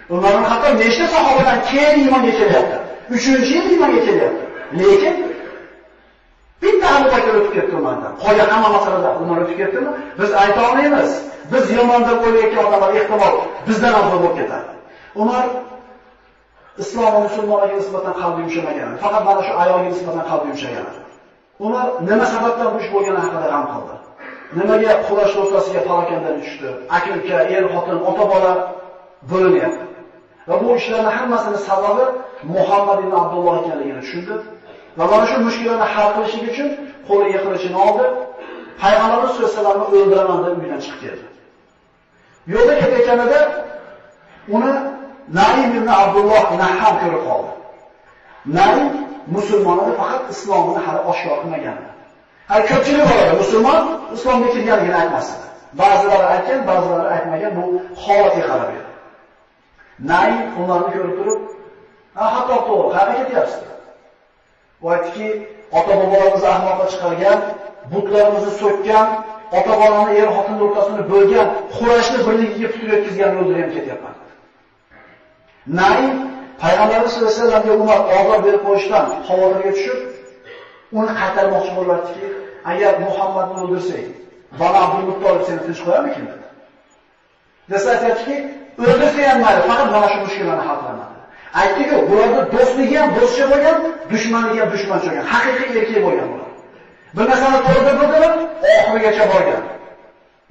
[0.09, 2.77] Umarning hatto nechta sahobadan keyin iymonga kelyapti.
[3.11, 4.43] 3-yil iymonga kelyapti.
[4.79, 5.15] Lekin
[6.61, 8.13] Bitta Abu Bakr o'tib ketdi Umardan.
[8.23, 9.91] Qolgan hamma masalada Umar o'tib ketdimi?
[10.19, 11.11] Biz ayta olmaymiz.
[11.51, 13.33] Biz yomon deb o'ylayotgan odamlar ehtimol
[13.67, 14.71] bizdan afzal bo'lib ketadi.
[15.21, 15.45] Umar
[16.83, 18.89] islom va musulmonlarga nisbatan qalbi yumshamagan.
[19.03, 20.87] Faqat mana shu ayolga nisbatan qalbi yumshagan.
[21.65, 23.95] Umar nima sababdan bu bo'lgani haqida g'am qildi.
[24.59, 26.69] Nimaga Quraysh o'rtasiga falokandan tushdi?
[26.97, 28.53] Aka-uka, er-xotin, ota-bola
[29.31, 29.85] bo'linyapti.
[30.49, 32.05] Va bu ishlarning hammasini sababi
[32.55, 34.35] Muhammad ibn Abdulloh ekanligini tushundi.
[34.97, 36.69] Va mana shu mushkulani hal qilish uchun
[37.09, 38.05] qo'liga qilichini oldi,
[38.81, 41.25] payg'ambarimiz sollallohu alayhi vasallamni o'ldiraman deb uydan chiqib keldi.
[42.53, 43.39] Yo'lda ketayotganida
[44.55, 44.73] uni
[45.39, 47.51] Naim ibn Abdulloh Nahham ko'rib qoldi.
[48.57, 48.85] Naim
[49.35, 51.77] musulmon edi, faqat islomni hali oshkor qilmagan.
[52.49, 53.81] Har ko'pchilik bo'ladi, musulmon
[54.15, 55.35] islomga kirganligini aytmasdi.
[55.81, 57.63] Ba'zilari aytgan, ba'zilari aytmagan, bu
[58.03, 58.83] holatga qarab edi.
[60.11, 60.29] Nay
[60.61, 61.39] ularni ko'rib turib,
[62.17, 63.63] "Ha, hatto to'g'ri, qayerga ketyapsiz?"
[64.83, 65.29] U aytdiki,
[65.77, 67.39] ota-bobolarimizni ahmoqqa chiqargan,
[67.91, 69.07] butlarimizni so'kkan,
[69.57, 74.15] ota-bolani er xotin o'rtasini bo'lgan, Qurayshni birligiga putur yetkazgan yo'lda ham ketyapman.
[75.79, 75.99] Nay
[76.63, 79.97] payg'ambarimiz sollallohu alayhi vasallamga Umar ozor berib qo'yishdan xavotirga tushib,
[80.99, 82.27] uni qaytarmoqchi bo'lyaptiki,
[82.71, 84.05] agar Muhammadni o'ldirsak,
[84.59, 86.45] bala Abdulmuttolib seni tinch qo'yarmikin dedi.
[87.71, 88.35] Desa aytadiki,
[88.83, 91.09] o'ldirsa ham mayli, faqat mana shu mushkulani hal qilaman.
[91.61, 91.97] Aytdi-ku,
[92.55, 93.77] do'stligi ham do'stcha bo'lgan,
[94.11, 96.49] dushmanligi ham dushmancha bo'lgan, haqiqiy erkak bo'lgan bular.
[97.15, 98.33] Bir narsani to'g'ri bildilar,
[98.79, 99.63] oxirigacha borgan.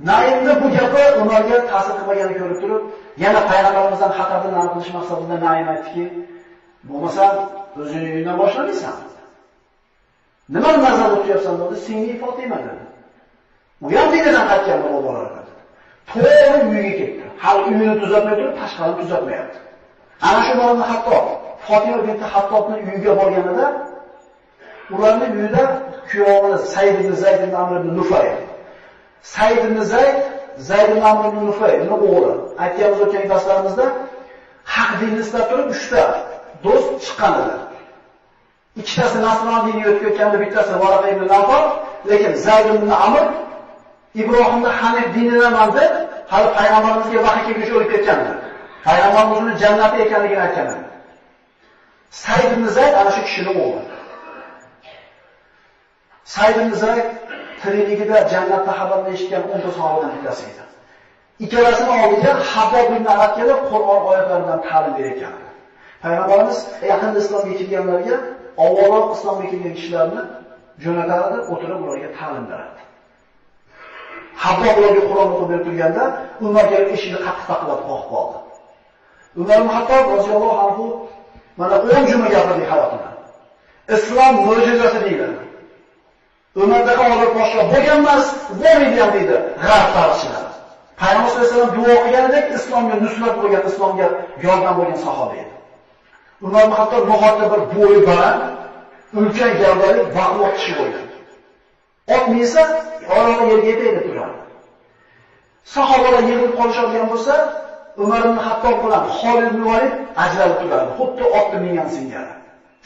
[0.08, 2.82] Naimni bu gapi ularga ta'sir qilmaganini ko'rib turib,
[3.24, 6.04] yana payg'ambarimizdan xatardan qilish maqsadida Naim aytdiki,
[6.88, 7.24] bo'lmasa
[7.80, 8.94] o'zingni uyingdan boshlamaysan.
[10.48, 12.84] Nima nazarda o'qiyapsan dedi, singli Fatima dedi.
[13.84, 15.52] U ham dinidan qaytgan bolalar dedi.
[16.10, 17.24] To'g'ri uyiga ketdi.
[17.42, 19.58] Hali uyini tuzatmay turib, tashqarini tuzatmayapti.
[20.28, 21.16] Ana shu bolani hatto
[21.66, 23.66] Fatima binti Hattobning uyiga borganida
[24.94, 25.62] ularning uyida
[26.08, 28.28] kuyovi Said ibn Zayd ibn Amr ibn Nufay.
[29.22, 30.16] Said ibn Zayd,
[30.68, 32.32] Zayd ibn Amr ibn Nufay uni o'g'li.
[32.64, 33.86] Aytganimiz o'tgan darslarimizda
[34.74, 36.02] haq dinni istab turib uchta
[36.64, 37.56] do'st chiqqan edi.
[38.80, 41.64] Ikkitasi Nasron diniga o'tib bittasi Varaqa ibn Nawfal,
[42.10, 43.24] lekin Zayd ibn Amr
[44.14, 45.92] Ibrohimni Hanif dinidaman deb
[46.32, 48.32] hali payg'ambarimizga vahiy kelguncha o'lib ketgandi.
[48.86, 50.84] Payg'ambarimiz uni jannati ekanligini aytgan edi.
[52.22, 53.82] Said ibn Zayd ana shu kishining o'g'li.
[56.34, 57.06] Said ibn Zayd
[57.62, 60.62] tirikligida jannatda xabarni eshitgan 10 ta sahobadan bittasi edi.
[61.44, 65.34] Ikkalasini oldiga Habbob ibn Arab kelib Qur'on oyatlaridan ta'lim berayotgan.
[66.04, 66.58] Payg'ambarimiz
[66.90, 68.16] yaqinda islomga kelganlarga
[68.64, 70.22] avvalroq islomga kelgan kishilarni
[70.84, 72.80] jo'natardi, o'tirib ularga ta'lim berardi.
[74.42, 76.04] Hatto ularga Qur'on o'qib berib turganda,
[76.46, 78.38] Umar kelib eshikni qattiq taqlab qoqib qoldi.
[79.42, 80.84] Umar hatto roziyallohu anhu
[81.60, 83.10] mana 10 juma gapirdi hayotida.
[83.96, 85.44] Islom mo'jizasi deyiladi.
[86.62, 88.26] Umardaqa odam boshqa bo'lgan emas,
[88.64, 89.36] ham deydi
[89.66, 90.50] g'arb tarixchilari.
[91.00, 94.06] Payg'ambar sollallohu alayhi vasallam duo qilganidek islomga nusrat bo'lgan, islomga
[94.44, 95.53] yordam bo'lgan sahoba edi.
[96.44, 98.40] Umar ibn Xattob nihoyatda bir bo'yi baland,
[99.18, 101.06] ulkan gavdali, baquvvat kishi bo'lgan.
[102.14, 102.62] Ot minsa,
[103.16, 104.40] orolda yerga yetaydi turardi.
[105.74, 107.34] Sahobalar yig'ilib qolishadigan bo'lsa,
[108.02, 112.34] Umar ibn Xattob bilan Xolid ibn Valid ajralib turardi, xuddi otni mingan singari.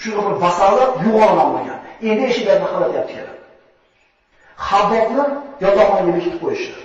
[0.03, 1.79] Shunga bir basallab yuqoridan bo'lgan.
[2.09, 3.39] Endi eshiklarni qilatyapti kerak.
[4.69, 5.25] Habbobni
[5.65, 6.81] yotoqxonaga bekitib qo'yishdi.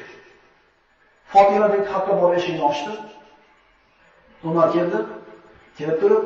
[1.33, 2.91] Fatima bint Xattob borib eshikni ochdi.
[4.47, 4.99] Umar keldi.
[5.77, 6.23] Kelib turib,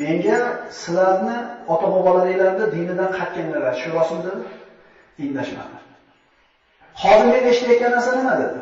[0.00, 0.38] menga
[0.80, 1.36] sizlarni
[1.72, 4.44] ota-bobolaringlarni dinidan qaytganlar shu rostmi dedi.
[5.24, 5.76] Indashmadi.
[7.02, 8.58] Hozir men eshitayotgan narsa nima dedi?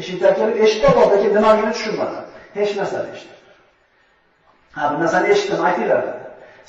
[0.00, 0.32] Eshikdan
[0.64, 2.18] eshitib oldi, lekin nimaligini tushunmadi.
[2.56, 3.36] Hech narsa eshitdi.
[4.76, 6.20] Ha, bu narsani eshitdim, aytinglar dedi.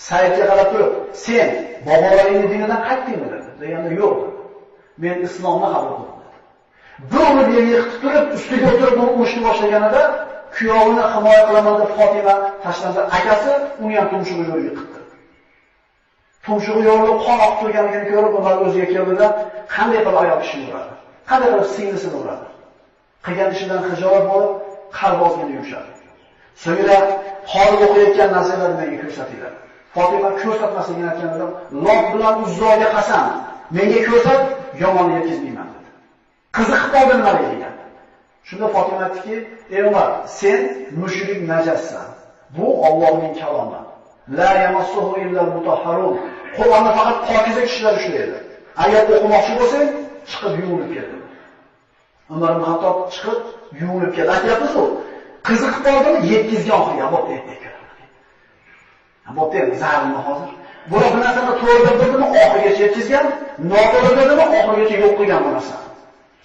[0.08, 0.92] Saidga qarab turib,
[1.26, 1.48] sen
[1.88, 3.50] bobolaringni dinidan qaytdingmi dedi.
[3.62, 4.16] Deganda yo'q.
[5.04, 6.18] Men islomni qabul qildim.
[7.12, 10.02] Bir uni yerga yiqitib turib, ustiga o'tirib uni urishni boshlaganida
[10.56, 13.02] kuyovini himoya qilaman deb Fatima tashlandi.
[13.18, 13.52] Akasi
[13.84, 15.00] uni ham tumshug'i yo'lga yiqitdi.
[16.46, 19.28] Tumshug'i yo'lda qon oqib turganligini ko'rib, Umar o'ziga keldida
[19.76, 20.94] qanday qilib ayol kishini uradi?
[21.30, 22.48] Qanday qilib singlisini uradi?
[23.26, 24.52] Qilgan ishidan hijolat bo'lib,
[25.00, 25.92] qalbi ozgina yumshadi.
[26.64, 26.98] So'ngra
[27.54, 29.54] hozir o'qiyotgan narsalarni menga ko'rsatinglar.
[29.96, 31.48] Fatima ko'rsatmasligini aytganida,
[31.86, 33.26] Lot bilan Uzzoga qasam,
[33.78, 34.42] menga ko'rsat,
[34.84, 35.90] yomonni yetkazmayman dedi.
[36.58, 37.74] Qiziqib qoldi nima degan.
[38.44, 39.36] Shunda Fatima aytdiki,
[39.72, 40.60] "Ey Umar, sen
[41.02, 42.08] mushrik najassan.
[42.58, 43.80] Bu Allohning kalomi.
[44.38, 46.16] La yamassuhu illa mutahharun."
[46.58, 48.38] Qur'onni faqat pokiza kishilar ushlaydi.
[48.84, 49.88] Agar o'qimoqchi bo'lsang,
[50.32, 51.08] chiqib yuvinib kel.
[52.34, 53.40] Umar ibn Xattob chiqib
[53.82, 54.32] yuvinib keldi.
[54.38, 54.84] Aytyapmiz-ku,
[55.48, 57.68] qiziqib qoldimi, yetkizgan oxiriga bo'pti deydi.
[59.38, 60.50] Bo'pti, zarni hozir.
[60.90, 61.80] Bular bu narsani to'g'ri
[62.46, 63.26] oxirigacha yetkizgan,
[63.72, 65.88] noto'g'ri birdimi, oxirigacha yo'q qilgan bu narsani.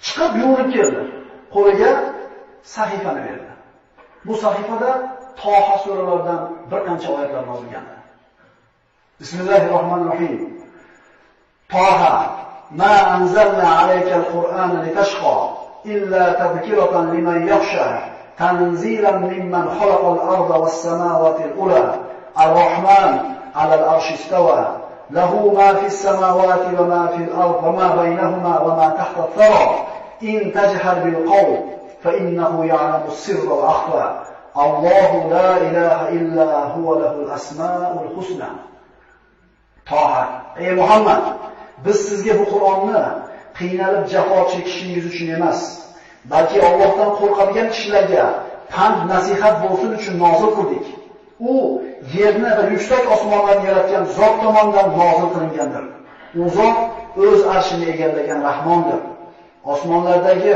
[0.05, 1.01] Chiqib yuvinib keldi.
[1.55, 1.91] qo'liga
[2.75, 3.51] sahifani berdi
[4.27, 4.91] bu sahifada
[5.41, 7.85] toha suralaridan bir qancha oyatlar yozilgan.
[9.19, 10.33] Bismillahi rohmanir rohim
[11.73, 12.37] toha
[12.71, 15.49] ما أنزلنا عليك القرآن لتشقى
[15.85, 17.89] إلا تذكرة لمن يخشى
[18.37, 21.95] تنزيلا ممن خلق الأرض والسماوات الأولى
[22.39, 23.19] الرحمن
[23.55, 24.67] على العرش استوى
[25.09, 29.87] له ما في السماوات وما في الأرض وما بينهما وما تحت الثرى
[30.23, 31.57] إن تجهر بالقول
[32.03, 34.27] فإنه يعلم السر fa
[34.57, 38.49] الله لا إله إلا هو له الأسماء الحسنى
[39.89, 40.27] طه
[40.57, 41.23] أي محمد
[41.85, 43.01] biz sizga bu Qur'onni
[43.59, 45.59] qiynalib jafo chekishingiz uchun emas
[46.31, 48.25] balki Allohdan qo'rqadigan kishilarga
[48.73, 50.85] pand nasihat bo'lsin uchun nozil qildik.
[51.51, 51.53] U
[52.15, 55.85] yerni va yuksak osmonlarni yaratgan zot tomonidan nozil qilingandir.
[56.41, 56.77] U zot
[57.27, 58.99] o'z arshini egallagan Rahmondir.
[59.73, 60.55] Osmonlardagi,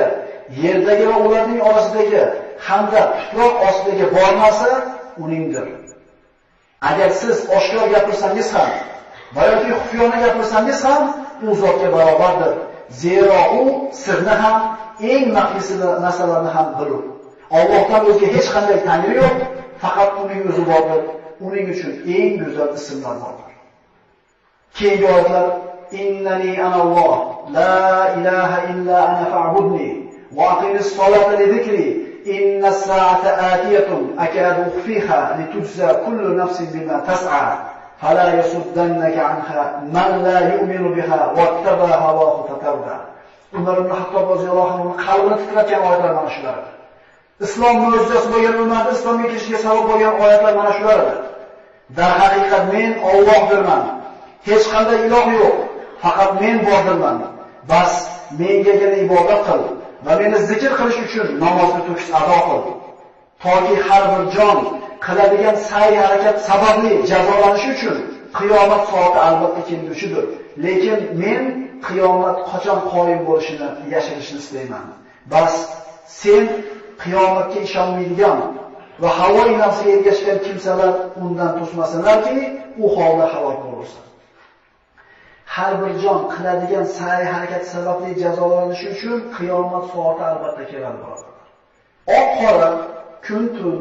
[0.64, 2.22] yerdagi va ularning orasidagi
[2.68, 4.70] hamda tuproq ostidagi bor narsa
[5.24, 5.68] uningdir.
[6.90, 8.70] Agar siz oshkor gapirsangiz ham,
[9.36, 11.04] yoki xufiyona gapirsangiz ham
[11.48, 12.54] u zotga barobardir.
[13.04, 13.64] Zero u
[14.04, 14.58] sirni ham,
[15.12, 17.04] eng maxfiy narsalarni ham bilur.
[17.58, 19.38] Allohdan o'zga hech qanday tangri yo'q,
[19.82, 21.02] faqat uning o'zi bordir.
[21.48, 23.52] Uning uchun eng go'zal ismlar bordir.
[24.78, 25.48] Keyingi oyatlar
[25.94, 33.88] إنني analloh la ilaha illa إلا أنا فاعبدني وأقم الصلاة لذكري إن الساعة آتية
[34.20, 37.58] أكاد atiyatun لتجزى كل litujza kullu nafsin bima tas'a
[38.04, 39.44] عنها yasuddannaka
[39.94, 43.12] لا يؤمن la yu'minu biha فتردى
[43.54, 46.58] Umar ibn Hattob roziyallohu anhu qalbini titratgan oyatlar mana shular.
[47.46, 51.16] Islom mo'jizasi bo'lgan ummatni islomga kirishiga sabab bo'lgan oyatlar mana shular edi.
[52.74, 53.84] Men Allohdirman.
[54.48, 55.56] Hech qanday iloh yo'q.
[56.02, 57.18] Faqat men bordirman.
[57.72, 57.92] Bas
[58.40, 59.62] mengagina ibodat qil
[60.06, 62.64] va meni zikr qilish uchun namozni to'kis ado qil.
[63.44, 64.60] Toki har bir jon
[65.06, 67.98] qiladigan sa'y harakat sababli jazolanishi uchun
[68.38, 70.26] qiyomat soati albatta kelgusidir.
[70.66, 71.44] Lekin men
[71.88, 74.86] qiyomat qachon qoyim bo'lishini yashirishni istayman.
[75.34, 75.54] Bas
[76.22, 76.44] sen
[77.04, 78.38] qiyomatga ishonmaydigan
[79.02, 82.38] va havoi nafsiga ergashgan kimsalar undan to'smasinlarki,
[82.84, 84.04] u holda halok bo'lursan.
[85.56, 91.48] Har bir jon qiladigan sa'y harakat sababli jazolanishi uchun qiyomat soati albatta keladi birodarlar.
[92.20, 92.70] Oq qora,
[93.26, 93.78] kun tun,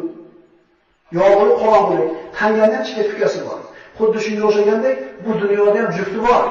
[1.19, 3.61] yog'li qorong'ulik, tangandan chiqib tukasi bor.
[3.99, 6.43] Xuddi shunga o'xshagandek, bu dunyoda ham jufti bor.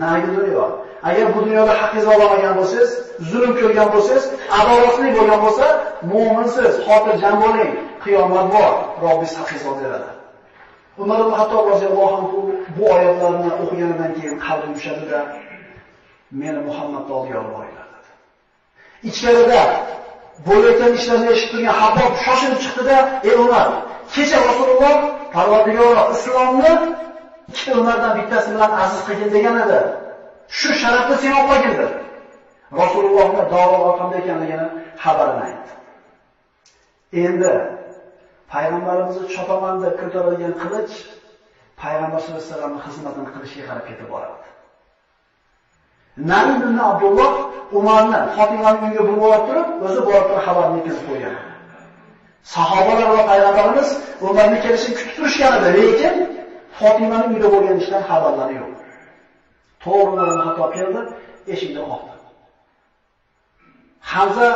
[0.00, 0.64] Nagi dunyo.
[1.08, 2.90] Agar bu dunyoda haqingizni olmagan bo'lsangiz,
[3.30, 4.24] zulm ko'rgan bo'lsangiz,
[4.60, 5.66] adolatli bo'lgan bo'lsa,
[6.12, 7.72] mo'minsiz, xotirjam bo'ling.
[8.04, 10.17] Qiyomat bor, Robbingiz haqiqiy beradi.
[11.02, 12.38] Umar ibn Hattob roziyallohu anhu
[12.76, 15.20] bu oyatlarni o'qiganidan keyin qalbi yumshadi-da,
[16.40, 18.10] meni Muhammadni oldiga olib boringlar dedi.
[19.10, 19.60] Ichkarida
[20.46, 22.96] bo'layotgan ishlarni eshitib turgan Habbob shoshilib chiqdida,
[23.28, 23.66] "Ey Umar,
[24.14, 24.96] kecha Rasululloh
[25.34, 26.72] Parvardigor islomni
[27.48, 29.80] ikkita Umardan bittasi bilan aziz qilgin degan edi.
[30.58, 31.88] Shu sharafni sen olgin dedi.
[32.80, 34.66] Rasulullohning da'vo orqamda ekanligini
[35.02, 35.72] xabarini aytdi.
[37.24, 37.52] Endi
[38.52, 40.94] payg'ambarimizni chopaman deb ko'tarilgan qilich
[41.82, 44.48] payg'ambar sollallohu alayhi vasallamning xizmatini qilishga qarab ketib boradi.
[46.32, 47.32] Nabi ibn Abdulloh
[47.78, 51.36] Umarni Fotimaning uyiga burib turib, o'zi borib turib xabarni yetkazib qo'ygan.
[52.54, 53.88] Sahobalar va payg'ambarimiz
[54.28, 56.14] Umarni kelishini kutib turishgan edi, lekin
[56.78, 58.72] Fotimaning uyida bo'lganishidan xabarlari yo'q.
[59.84, 61.00] To'g'ri Umar xato keldi,
[61.52, 62.14] eshikni qoqdi.
[64.12, 64.48] Hamza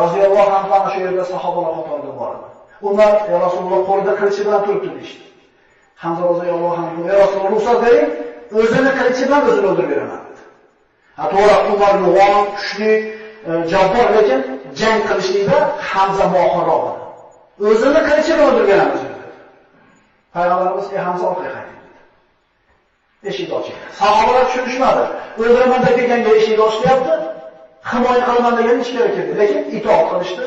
[0.00, 2.59] roziyallohu anhu ana shu yerda sahobalar qatorida bor edi.
[2.82, 5.14] Umar ya Rasululloh qo'lida qilichi bilan turibdi deydi.
[6.02, 8.08] Hamza roziyallohu anhu ya Rasululloh ruxsat bering,
[8.60, 10.20] o'zini qilichi bilan o'zini o'ldirib beraman.
[10.26, 10.42] dedi.
[11.18, 12.92] Ha to'g'ri Umar yo'g'on, kuchli,
[13.48, 14.40] e, jabbor lekin
[14.80, 15.58] jang qilishlikda
[15.90, 17.02] Hamza mohirroq edi.
[17.70, 19.06] O'zini qilichi bilan dedi.
[20.34, 22.00] Payg'ambarimiz ey Hamza orqaga qayting dedi.
[23.30, 23.76] Eshikni oching.
[24.00, 25.04] Sahobalar tushunishmadi.
[25.40, 27.14] O'ldiraman deb kelganga eshikni ochyapti.
[27.88, 30.44] himoya qilaman degan ichkari kirdi, lekin itoat qilishdi.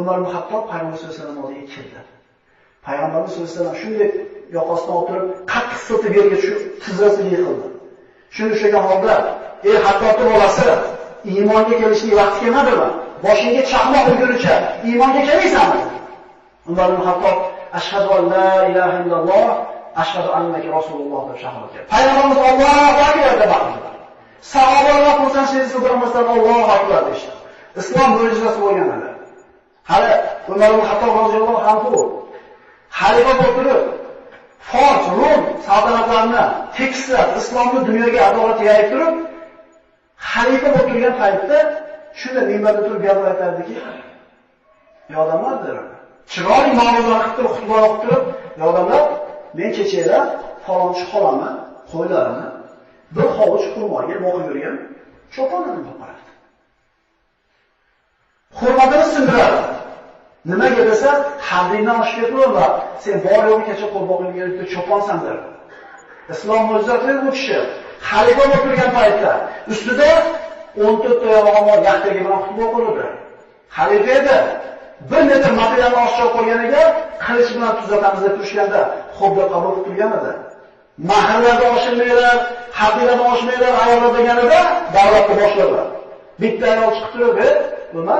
[0.00, 2.00] Umar ibn Hattob payg'ambar sollallohu alayhi vasallam oldiga keldi.
[2.86, 4.10] Payg'ambarimiz sollallohu alayhi vasallam shunday
[4.56, 7.68] yoqasidan o'tirib, qattiq siltib yerga tushib, tizzasiga yiqildi.
[8.34, 9.14] Shuni ushlagan holda,
[9.68, 10.68] "Ey Hattobning bolasi,
[11.30, 12.88] iymonga kelishning vaqti kelmadimi?
[13.24, 14.54] Boshingga chaqmoq urgunicha
[14.88, 15.80] iymonga kelmaysanmi?"
[16.70, 17.36] Umar ibn Hattob
[17.78, 19.46] ashhadu an la ilaha illalloh,
[20.02, 21.88] ashhadu annaka rasululloh deb shahodat berdi.
[21.94, 23.90] Payg'ambarimiz Allohu akbar deb baqirdi.
[24.54, 27.32] Sahobalar xursandchilik bildirmasdan Allohu akbar deyishdi.
[27.80, 29.13] Islom mo'jizasi bo'lgan edi.
[29.90, 30.12] Hali
[30.48, 31.98] Umar ibn Hattob roziyallohu anhu
[32.98, 33.82] xalifa bo'lib turib,
[34.70, 36.44] Fors, Rum saltanatlarini
[36.76, 39.14] tekislab, islomni dunyoga adolat yayib turib,
[40.30, 41.58] xalifa bo'lib turgan paytda
[42.20, 43.76] shunda minbarda turib gapir aytardiki,
[45.10, 45.82] "Ey odamlar" dedi.
[46.32, 48.22] Chiroyli ma'nolar qilib turib, xutba o'qib turib,
[48.58, 49.02] "Ey odamlar,
[49.58, 50.18] men kechada
[50.64, 51.50] falonchi xolani
[51.92, 52.46] qo'ylarini
[53.14, 54.76] bir hovuch xurmoga boqib yurgan
[55.34, 56.22] cho'ponini deb qaradi.
[58.58, 59.73] Xurmadini sindirardi.
[60.50, 61.10] Nimaga desa,
[61.48, 62.66] haddingdan oshib ketma
[63.04, 65.36] sen bor yo'g'i kecha qo'l yuribdi, cho'ponsan der.
[66.32, 67.58] Islom mo'jizasi bu kishi
[68.08, 69.32] xalifa bo'lib turgan paytda
[69.72, 70.10] ustida
[70.76, 73.06] 14 ta yog'oq yaxtagi bilan xutba o'qildi.
[73.76, 74.38] Xalifa edi.
[75.10, 76.82] Bir metr materialni oshib qo'yganiga
[77.24, 78.80] qilich bilan tuzatamiz deb turishganda
[79.18, 80.32] xo'p deb qabul qilib turgan edi.
[81.10, 82.36] Mahallarda oshirmanglar,
[82.80, 84.58] haqiylardan oshmaylar ayollar deganida
[84.96, 85.80] davlatni boshladi.
[86.42, 87.48] Bitta ayol chiqib turib, e,
[87.96, 88.18] "Nima?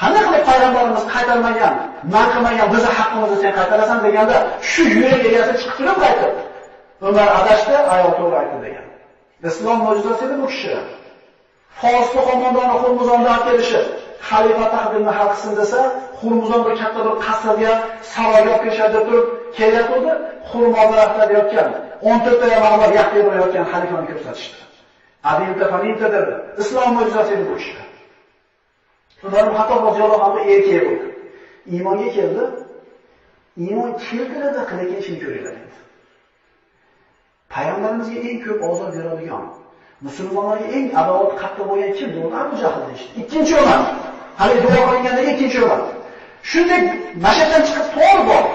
[0.00, 1.74] Qanday qilib payg'ambarimiz qaytarmagan,
[2.14, 4.36] man qilmagan bizni haqqimizni sen qaytarasan" deganda,
[4.70, 6.32] shu yurak egasi chiqib turib qaytib.
[7.08, 8.86] Umar adashdi, ayol to'g'ri aytdi degan.
[9.48, 10.72] Islom mo'jizasi edi bu kishi.
[11.80, 13.86] Forsni qo'mondoni Hurmuzondan olib kelishib,
[14.28, 15.80] xalifa taxtini hal qilsin desa,
[16.20, 17.72] Xurmuzon bir katta bir qasrga,
[18.12, 19.26] saroyga olib kelishadi deb turib
[19.58, 20.12] kelyotgandi,
[20.50, 21.68] xurmo daraxtlarida yotgan,
[22.12, 24.58] 14 ta yamag'lar yaqin yotgan xalifani ko'rsatishdi.
[25.30, 26.32] Adinta faninta dedi.
[26.62, 27.76] Islom mo'jizasi edi bu kishi.
[29.24, 31.08] Umar ibn Hattob roziyallohu anhu erkak bo'ldi.
[31.72, 32.44] Iymonga keldi.
[33.64, 35.76] Iymon keltiradi, qilayotgan ishini ko'ringlar dedi.
[37.52, 39.44] Payg'ambarimizga eng ko'p ozor beradigan,
[40.06, 42.08] musulmonlarga eng adovat qattiq bo'lgan kim?
[42.16, 43.04] Bu Abu Jahl deydi.
[43.20, 43.80] Ikkinchi Umar.
[44.40, 45.80] Hali duo qilingandagi ikkinchi Umar.
[46.50, 46.80] Shunday
[47.24, 48.54] mashaqdan chiqib to'g'ri bordi.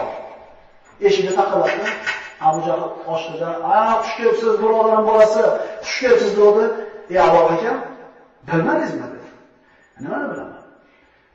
[1.08, 1.89] Eshikni taqallatdi.
[2.47, 5.43] Abu Jahl oshdida, "A, xush kelibsiz, birodarim bolasi,
[5.86, 6.63] xush kelibsiz" dedi.
[7.12, 7.78] "Ey Abu akam,
[8.47, 9.20] bilmadingizmi?"
[9.95, 10.04] Dedi.
[10.04, 10.62] "Nimani bilaman?"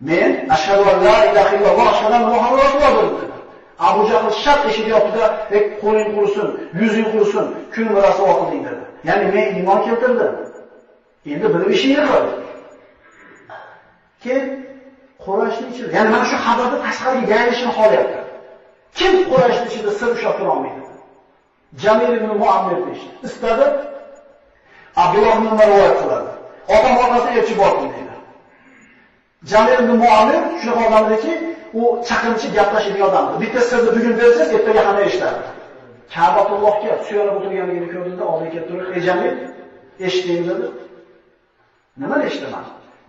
[0.01, 3.37] "Men ashhadu an la ilaha illalloh, ashhadu anna Muhammad rasululloh"
[3.79, 5.21] Abu Jahl shart eshik yopdi
[5.57, 6.49] "Ey qo'ling qursin,
[6.81, 8.83] yuzing qursin, kun rasvo qilding" dedi.
[9.09, 10.33] Ya'ni men iymon keltirdim.
[11.33, 12.25] Endi bilib ishingni qil.
[14.23, 14.47] Keyin
[15.25, 18.19] Qurayshning ichida, ya'ni mana shu xabarni tashqariga yayilishini xohlayapti.
[18.99, 20.81] Kim Qurayshning ichida sir ushlab tura olmaydi?
[21.83, 23.07] Jamil ibn Muammir deydi.
[23.29, 23.67] Istadi
[25.03, 26.31] Abdulloh ibn Umar rivoyat qiladi.
[26.75, 28.06] Otam orqasidan elchi bordi deydi.
[29.51, 31.33] Jamil ibn Muammir shu odamdiki,
[31.81, 33.27] u chaqimchi gaplashadigan odam.
[33.43, 35.41] Bitta sirni bugun bersangiz, ertaga hamma eshitadi.
[36.15, 39.35] Ka'batullohga suyanib o'tirganligini ko'rdimda oldiga kelib turib, "Ey Jamil,
[40.07, 40.67] eshitdingmi dedi.
[42.01, 42.65] Nima eshitaman?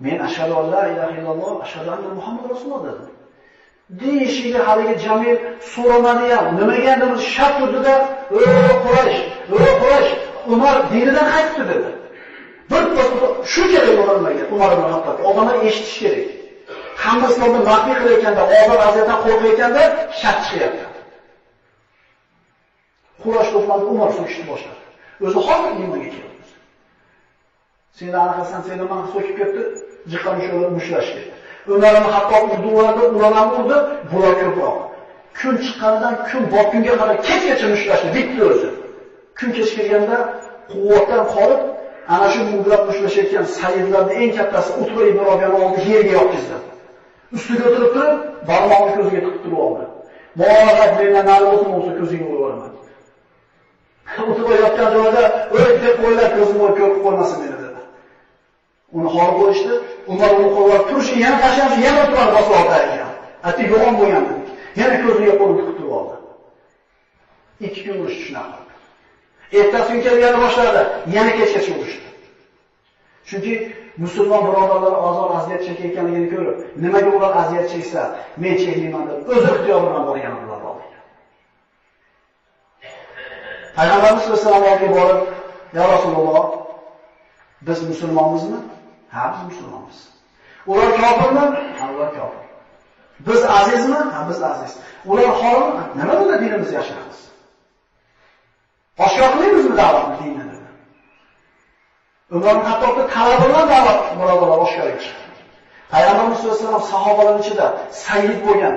[0.05, 3.11] Men ashhadu an la ilaha illalloh, ashhadu anna Muhammad rasululloh dedi.
[4.01, 5.38] Deyishiga haligi Jamil
[5.73, 6.93] so'ramadi ham, nimaga
[7.33, 7.95] shart turdida,
[8.38, 8.39] "O
[8.85, 9.21] Quraysh,
[9.53, 10.11] o Quraysh,
[10.53, 11.89] Umar dinidan qaytdi" dedi.
[12.72, 12.84] Bir
[13.53, 15.18] shu kerak bo'lmagan Umar ibn Hattob.
[15.30, 16.28] Odamlar eshitish kerak.
[17.03, 19.84] Hamma islomni maxfiy qilayotganda, ozor vaziyatdan qo'rqayotganda
[20.20, 20.86] shart chiqyapti.
[23.24, 24.82] Qurash to'plandi, Umar so'kishni boshladi.
[25.26, 26.36] O'zi hozir iymonga keldi.
[27.97, 29.61] Seni anaqasan seni man so'kib ketdi,
[30.11, 31.32] jiqqan musholar mushlash ketdi.
[31.76, 33.78] Umar ibn Hattob urdi, ularni ularni urdi,
[34.11, 34.76] bular ko'proq.
[35.39, 38.70] Kun chiqqanidan kun botgunga qadar kechgacha mushlashdi, bitdi o'zi.
[39.38, 40.18] Kun kech kelganda
[40.72, 41.61] quvvatdan qolib,
[42.14, 46.58] ana shu mudrab mushlashayotgan sayyidlarning eng kattasi Utba ibn Robiyani oldi yerga yotqizdi.
[47.36, 49.84] Ustiga o'tirib turib, barmog'ini ko'ziga tiqib turib oldi.
[50.39, 52.72] Muolahat mendan nari bo'lsin bo'lsa ko'zingga urib olaman.
[54.32, 55.24] Utba yotgan joyda
[55.55, 57.82] "O'y, deb qo'ylar ko'zimni ko'rib qo'ymasin meni dedi.
[58.97, 59.74] Uni xor bo'lishdi.
[60.12, 63.12] Umar uni qo'llab turishi yana tashlanishi yana o'tirib bosib oldi ekan.
[63.47, 64.24] Ati yo'g'on bo'lgan.
[64.82, 66.16] Yana ko'ziga qo'lini tiqib turib oldi.
[67.66, 68.66] Ikki kun urush shunaqa.
[69.53, 70.81] Ertasi kun kelib yana boshladi.
[71.15, 72.07] Yana kechgacha urushdi.
[73.29, 73.53] Chunki
[73.97, 78.01] musulmon birodarlar ozor aziyat chekayotganligini ko'rib, nimaga ular aziyat cheksa,
[78.43, 80.99] men chekmayman deb o'z ixtiyor bilan borgan ular oldiga.
[83.77, 85.19] Payg'ambarimiz sollallohu alayhi vasallamga borib,
[85.77, 86.45] "Ya Rasululloh,
[87.67, 88.59] biz musulmonmizmi?"
[89.15, 89.99] "Ha, biz musulmonmiz."
[90.71, 91.45] "Ular kofirmi?"
[91.79, 92.45] "Ha, ular kofir."
[93.27, 94.71] "Biz azizmi?" "Ha, biz aziz."
[95.05, 97.26] "Ular xormi?" "Nima bunda dinimizni yashiramiz?"
[99.05, 100.45] Oshkor qilaymizmi da'vatni dinni?
[102.35, 105.25] Umar Hattobni talab bilan da'vat birodarlar oshkorga chiqdi.
[105.93, 107.65] Payg'ambarimiz sollallohu alayhi vasallam sahobalar ichida
[108.05, 108.75] sayyid bo'lgan,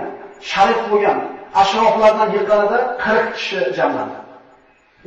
[0.51, 1.19] sharif bo'lgan
[1.63, 4.19] ashroflardan yig'ilganida 40 kishi jamlandi.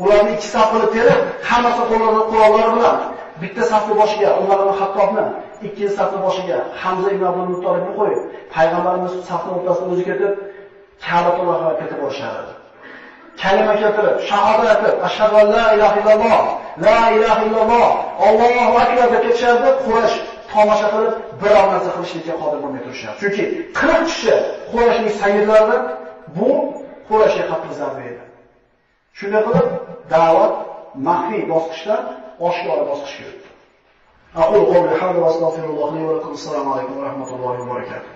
[0.02, 2.98] Ularni ikki safini terib, hammasi qo'llari qurollari bilan
[3.42, 5.26] bitta safni boshiga Umar ibn Hattobni,
[5.68, 8.22] ikkinchi safni boshiga Hamza ibn Abdul Muttolibni qo'yib,
[8.56, 10.32] payg'ambarimiz safni o'rtasida o'zi ketib,
[11.06, 12.54] Ka'batulloh ketib borishardi.
[13.43, 16.41] kalima keltirib, shahodat aytib, ashhadu an la ilaha illalloh,
[16.87, 17.89] la ilaha illalloh,
[18.27, 20.17] Allohu akbar deb ketishardi, Quraysh
[20.53, 21.13] tomosha qilib
[21.43, 23.19] biror narsa qilishlikka qodir bo'lmay turishardi.
[23.23, 23.45] Chunki
[23.81, 24.35] 40 kishi
[24.73, 25.83] Qurayshning sayyidlaridan
[26.37, 26.51] bu
[27.09, 28.23] Qurayshga qattiq zarba edi.
[29.19, 29.69] Shunday qilib
[30.15, 30.55] da'vat
[31.09, 32.03] maxfiy bosqichdan
[32.49, 33.49] oshkora bosqichga o'tdi.
[34.37, 38.11] أقول قولي هذا وأستغفر الله لي ولكم السلام عليكم ورحمة الله وبركاته